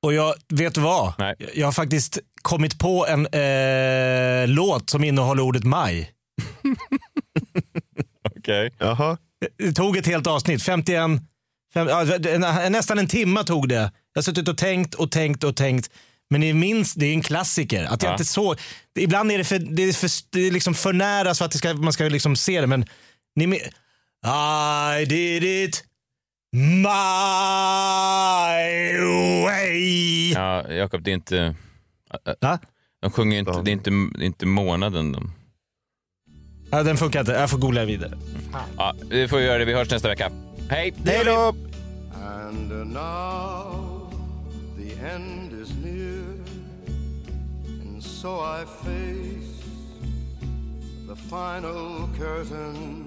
[0.02, 1.14] Och jag vet du vad?
[1.18, 1.36] Nej.
[1.56, 6.12] Jag har faktiskt kommit på en eh, låt som innehåller ordet maj.
[8.38, 8.74] Okej.
[8.80, 9.18] Jaha.
[9.58, 11.10] Det tog ett helt avsnitt, 51,
[11.74, 12.04] fem, ja,
[12.38, 13.76] nä- nästan en timme tog det.
[13.76, 15.90] Jag har suttit och tänkt och tänkt och tänkt.
[16.30, 17.84] Men ni minns, det är en klassiker.
[17.86, 18.14] Att jag Ja.
[18.14, 18.56] inte så,
[19.00, 21.58] ibland är det för, det är för, det är liksom för nära så att det
[21.58, 22.68] ska, man ska liksom se det.
[22.68, 22.86] Men
[23.36, 23.60] ni min-
[25.02, 25.84] I did it
[26.54, 26.94] my
[29.46, 30.32] way.
[30.34, 31.56] Ja, Jakob, det är inte...
[32.42, 32.60] Va?
[33.02, 35.12] De sjunger ju inte, det är inte, det är inte månaden.
[35.12, 35.32] De.
[36.72, 37.32] Ja, den funkar inte.
[37.32, 38.18] Jag får googla vidare.
[38.78, 39.66] Ja, vi får göra det.
[39.66, 40.32] Vi hörs nästa vecka.
[40.70, 40.94] Hej!
[41.06, 41.56] Hej då!
[42.24, 44.12] And now
[44.78, 46.24] the end is near,
[47.82, 49.64] and so I face
[51.08, 53.07] the final curtain.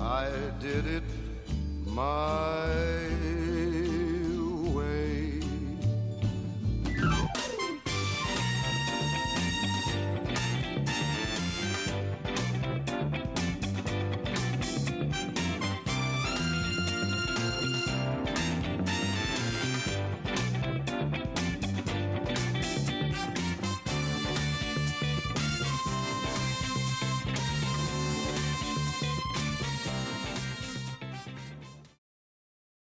[0.00, 0.28] I
[0.60, 1.02] did it
[1.86, 2.66] my
[4.74, 5.40] way.